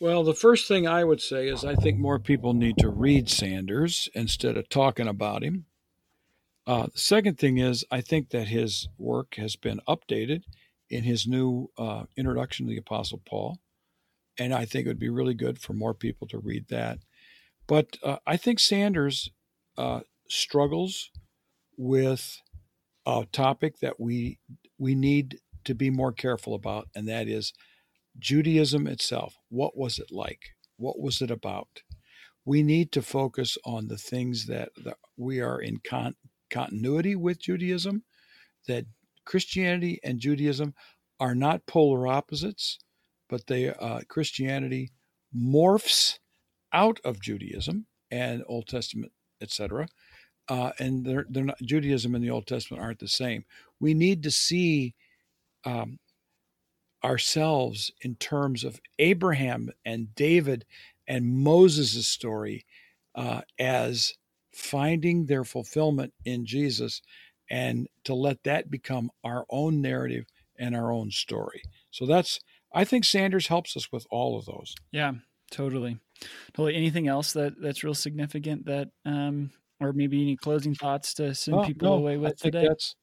Well, 0.00 0.22
the 0.22 0.34
first 0.34 0.68
thing 0.68 0.86
I 0.86 1.02
would 1.02 1.20
say 1.20 1.48
is 1.48 1.64
I 1.64 1.74
think 1.74 1.98
more 1.98 2.20
people 2.20 2.54
need 2.54 2.78
to 2.78 2.88
read 2.88 3.28
Sanders 3.28 4.08
instead 4.14 4.56
of 4.56 4.68
talking 4.68 5.08
about 5.08 5.42
him. 5.42 5.66
Uh, 6.68 6.86
the 6.92 6.98
second 6.98 7.38
thing 7.38 7.58
is 7.58 7.84
I 7.90 8.00
think 8.00 8.30
that 8.30 8.46
his 8.46 8.88
work 8.96 9.34
has 9.36 9.56
been 9.56 9.80
updated 9.88 10.44
in 10.88 11.02
his 11.02 11.26
new 11.26 11.70
uh, 11.76 12.04
introduction 12.16 12.66
to 12.66 12.70
the 12.70 12.78
Apostle 12.78 13.20
Paul 13.24 13.58
and 14.38 14.54
I 14.54 14.64
think 14.64 14.86
it 14.86 14.88
would 14.88 14.98
be 14.98 15.08
really 15.08 15.34
good 15.34 15.60
for 15.60 15.72
more 15.72 15.94
people 15.94 16.26
to 16.28 16.38
read 16.38 16.66
that. 16.68 16.98
But 17.66 17.98
uh, 18.02 18.18
I 18.26 18.36
think 18.36 18.60
Sanders 18.60 19.30
uh, 19.76 20.00
struggles 20.28 21.10
with 21.76 22.40
a 23.06 23.26
topic 23.32 23.78
that 23.80 24.00
we 24.00 24.38
we 24.78 24.94
need 24.94 25.40
to 25.64 25.74
be 25.74 25.90
more 25.90 26.12
careful 26.12 26.54
about, 26.54 26.88
and 26.94 27.08
that 27.08 27.28
is 27.28 27.52
Judaism 28.18 28.86
itself. 28.86 29.36
What 29.48 29.76
was 29.76 29.98
it 29.98 30.10
like? 30.10 30.40
What 30.76 30.98
was 31.00 31.20
it 31.20 31.30
about? 31.30 31.82
We 32.44 32.62
need 32.62 32.92
to 32.92 33.02
focus 33.02 33.58
on 33.64 33.88
the 33.88 33.98
things 33.98 34.46
that, 34.46 34.70
that 34.84 34.96
we 35.16 35.40
are 35.40 35.60
in 35.60 35.80
con- 35.84 36.16
continuity 36.50 37.14
with 37.14 37.40
Judaism, 37.40 38.04
that 38.66 38.86
Christianity 39.24 40.00
and 40.02 40.18
Judaism 40.18 40.74
are 41.20 41.34
not 41.34 41.66
polar 41.66 42.06
opposites, 42.06 42.78
but 43.28 43.46
they 43.46 43.68
uh, 43.68 44.00
Christianity 44.08 44.90
morphs 45.36 46.18
out 46.72 47.00
of 47.04 47.20
Judaism 47.20 47.86
and 48.10 48.42
Old 48.46 48.66
Testament, 48.66 49.12
etc. 49.40 49.88
Uh, 50.48 50.72
and 50.78 51.04
they're, 51.04 51.26
they're 51.28 51.44
not 51.44 51.60
Judaism 51.60 52.14
and 52.14 52.24
the 52.24 52.30
Old 52.30 52.46
Testament 52.46 52.82
aren't 52.82 53.00
the 53.00 53.08
same. 53.08 53.44
We 53.80 53.94
need 53.94 54.22
to 54.22 54.30
see 54.30 54.94
um, 55.64 55.98
ourselves 57.04 57.92
in 58.00 58.16
terms 58.16 58.64
of 58.64 58.80
Abraham 58.98 59.70
and 59.84 60.14
David 60.14 60.64
and 61.06 61.26
Moses' 61.26 62.06
story 62.06 62.64
uh, 63.14 63.42
as 63.58 64.14
finding 64.52 65.26
their 65.26 65.44
fulfillment 65.44 66.12
in 66.24 66.44
Jesus 66.44 67.02
and 67.50 67.88
to 68.04 68.14
let 68.14 68.42
that 68.44 68.70
become 68.70 69.10
our 69.24 69.44
own 69.50 69.80
narrative 69.80 70.26
and 70.58 70.74
our 70.74 70.92
own 70.92 71.10
story. 71.10 71.62
So 71.90 72.06
that's 72.06 72.40
I 72.72 72.84
think 72.84 73.04
Sanders 73.04 73.46
helps 73.46 73.76
us 73.76 73.90
with 73.90 74.06
all 74.10 74.38
of 74.38 74.44
those. 74.44 74.74
Yeah, 74.92 75.12
totally. 75.50 75.98
Totally. 76.52 76.74
Anything 76.74 77.08
else 77.08 77.32
that 77.32 77.60
that's 77.60 77.84
real 77.84 77.94
significant 77.94 78.66
that 78.66 78.88
um 79.04 79.50
or 79.80 79.92
maybe 79.92 80.20
any 80.20 80.36
closing 80.36 80.74
thoughts 80.74 81.14
to 81.14 81.34
send 81.34 81.64
people 81.64 81.88
no, 81.88 81.94
away 81.94 82.16
with 82.16 82.32
I 82.32 82.34
think 82.34 82.52
today? 82.54 82.68
That's 82.68 82.96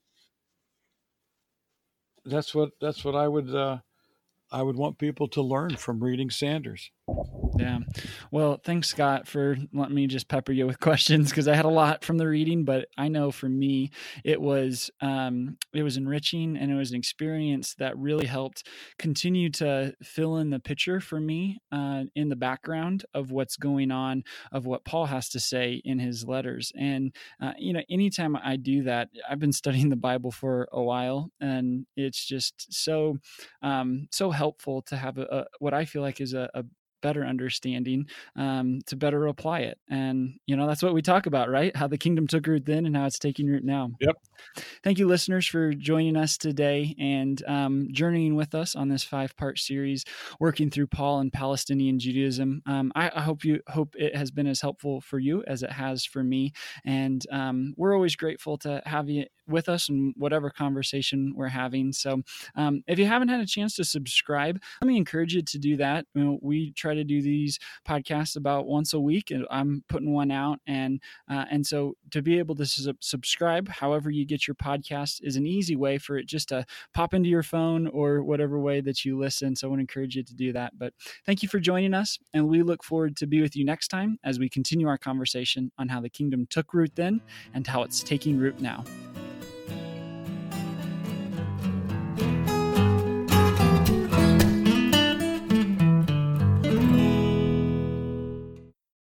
that's 2.26 2.56
what 2.56 2.72
that's 2.82 3.06
what 3.06 3.16
I 3.16 3.28
would 3.28 3.54
uh, 3.54 3.78
I 4.52 4.62
would 4.62 4.76
want 4.76 4.98
people 4.98 5.28
to 5.30 5.42
learn 5.42 5.76
from 5.76 6.04
reading 6.04 6.30
Sanders. 6.30 6.92
Yeah. 7.58 7.80
Well, 8.32 8.60
thanks, 8.64 8.90
Scot, 8.90 9.28
for 9.28 9.58
letting 9.72 9.96
me 9.96 10.08
just 10.08 10.28
pepper 10.28 10.52
you 10.52 10.66
with 10.66 10.80
questions 10.82 11.30
because 11.30 11.48
I 11.48 11.56
had 11.56 11.66
a 11.66 11.70
lot 11.70 12.04
from 12.04 12.18
the 12.18 12.28
reading, 12.28 12.66
but 12.66 12.88
I 12.98 13.08
know 13.08 13.32
for 13.32 13.48
me 13.48 13.92
it 14.24 14.42
was 14.42 14.90
um, 15.02 15.58
it 15.74 15.84
was 15.84 15.98
enriching 15.98 16.58
and 16.58 16.72
it 16.72 16.76
was 16.76 16.92
an 16.92 16.98
experience 16.98 17.76
that 17.76 17.98
really 17.98 18.26
helped 18.26 18.68
continue 19.00 19.50
to 19.52 19.94
fill 20.04 20.38
in 20.38 20.50
the 20.50 20.60
picture 20.60 21.00
for 21.00 21.20
me 21.20 21.60
uh, 21.72 22.04
in 22.16 22.30
the 22.30 22.36
background 22.36 23.06
of 23.14 23.32
what's 23.32 23.56
going 23.56 23.92
on, 23.92 24.24
of 24.52 24.66
what 24.66 24.84
Paul 24.84 25.06
has 25.06 25.30
to 25.30 25.40
say 25.40 25.82
in 25.86 26.00
his 26.00 26.26
letters. 26.26 26.72
And 26.78 27.16
uh, 27.42 27.54
you 27.58 27.72
know, 27.72 27.84
anytime 27.90 28.36
I 28.36 28.58
do 28.58 28.84
that, 28.84 29.10
I've 29.30 29.40
been 29.40 29.54
studying 29.66 29.90
the 29.90 29.96
Bible 29.96 30.32
for 30.32 30.68
a 30.72 30.82
while, 30.82 31.30
and 31.40 31.86
it's 31.96 32.26
just 32.26 32.74
so 32.74 33.18
um, 33.62 34.08
so 34.12 34.32
helpful 34.32 34.82
to 34.84 34.98
have 34.98 35.18
a, 35.18 35.24
a, 35.32 35.46
what 35.60 35.74
I 35.74 35.86
feel 35.86 36.02
like 36.02 36.20
is 36.20 36.34
a, 36.34 36.50
a 36.54 36.64
better 37.06 37.24
understanding 37.24 38.08
um, 38.36 38.80
to 38.88 38.96
better 38.96 39.28
apply 39.28 39.60
it. 39.60 39.78
And, 39.88 40.40
you 40.48 40.56
know, 40.56 40.66
that's 40.66 40.82
what 40.82 40.96
we 40.96 41.04
talk 41.04 41.28
about, 41.28 41.52
right? 41.52 41.76
How 41.76 41.86
the 41.86 42.00
kingdom 42.00 42.26
took 42.26 42.48
root 42.48 42.66
then 42.66 42.88
and 42.88 42.98
how 42.98 43.06
it's 43.06 43.20
taking 43.20 43.46
root 43.46 43.64
now. 43.64 43.92
Yep. 44.02 44.16
Thank 44.84 44.98
you, 44.98 45.08
listeners, 45.08 45.46
for 45.46 45.72
joining 45.74 46.18
us 46.18 46.36
today 46.36 46.96
and 46.98 47.40
um, 47.48 47.90
journeying 47.92 48.36
with 48.36 48.56
us 48.56 48.76
on 48.76 48.90
this 48.90 49.04
five 49.04 49.38
part 49.38 49.60
series, 49.60 50.04
working 50.40 50.72
through 50.72 50.88
Paul 50.88 51.20
and 51.20 51.32
Palestinian 51.32 52.00
Judaism. 52.00 52.64
Um, 52.66 52.92
I, 52.96 53.12
I, 53.14 53.22
hope 53.22 53.46
you 53.46 53.60
hope 53.68 53.94
it 53.96 54.16
has 54.16 54.32
been 54.32 54.48
as 54.48 54.62
helpful 54.62 55.00
for 55.02 55.20
you 55.20 55.44
as 55.46 55.62
it 55.62 55.72
has 55.72 56.06
for 56.06 56.24
me. 56.24 56.54
And 56.86 57.24
um, 57.32 57.76
we're 57.78 57.94
always 57.94 58.16
grateful 58.16 58.58
to 58.60 58.82
have 58.88 59.10
you 59.10 59.26
with 59.48 59.70
us 59.70 59.90
in 59.90 60.14
whatever 60.18 60.50
conversation 60.50 61.34
we're 61.36 61.48
having. 61.48 61.94
So 61.94 62.22
um, 62.56 62.84
if 62.88 63.00
you 63.00 63.06
haven't 63.06 63.30
had 63.30 63.40
a 63.40 63.46
chance 63.46 63.76
to 63.76 63.84
subscribe, 63.84 64.62
let 64.82 64.88
me 64.88 64.98
encourage 64.98 65.34
you 65.34 65.42
to 65.42 65.60
do 65.60 65.78
that. 65.78 66.06
You 66.14 66.24
know, 66.24 66.40
we 66.42 66.72
try 66.72 66.94
to 66.94 67.04
do 67.04 67.22
these 67.22 67.60
podcasts 67.88 68.36
about 68.36 68.66
once 68.66 68.94
a 68.94 69.00
week, 69.00 69.32
and 69.32 69.46
I'm 69.50 69.84
putting 69.88 70.14
one 70.14 70.32
out. 70.32 70.60
And 70.68 71.02
uh, 71.30 71.46
and 71.50 71.66
so 71.66 71.96
to 72.12 72.22
be 72.22 72.40
able 72.40 72.56
to 72.56 72.66
su- 72.66 72.94
subscribe, 73.00 73.70
however 73.70 74.10
you 74.10 74.26
get 74.26 74.48
your 74.48 74.56
podcast, 74.56 75.20
is 75.22 75.36
an 75.36 75.46
easy 75.46 75.76
way 75.76 75.98
for 75.98 76.18
it 76.18 76.26
just 76.26 76.50
to 76.50 76.66
pop 76.94 77.14
into 77.14 77.30
your 77.30 77.44
phone 77.44 77.88
or 77.88 78.24
whatever 78.24 78.60
way 78.60 78.82
that 78.82 79.06
you 79.06 79.18
listen. 79.18 79.56
So 79.56 79.72
I 79.72 79.76
to 79.76 79.80
encourage 79.82 80.16
you 80.16 80.24
to 80.24 80.34
do 80.34 80.54
that. 80.54 80.78
But 80.78 80.94
thank 81.26 81.44
you 81.44 81.50
for 81.50 81.60
joining 81.60 81.94
us, 81.94 82.18
and 82.34 82.48
we 82.48 82.64
look 82.64 82.84
forward 82.84 83.16
to 83.18 83.28
be 83.28 83.42
with 83.42 83.56
you 83.56 83.66
next 83.66 83.90
time 83.90 84.18
as 84.24 84.40
we 84.40 84.50
continue 84.50 84.88
our 84.88 84.98
conversation 84.98 85.72
on 85.78 85.88
how 85.90 86.02
the 86.02 86.10
kingdom 86.10 86.48
took 86.50 86.74
root 86.74 86.92
then 86.96 87.22
and 87.54 87.66
how 87.68 87.84
it's 87.84 88.02
taking 88.02 88.38
root 88.38 88.60
now. 88.60 88.84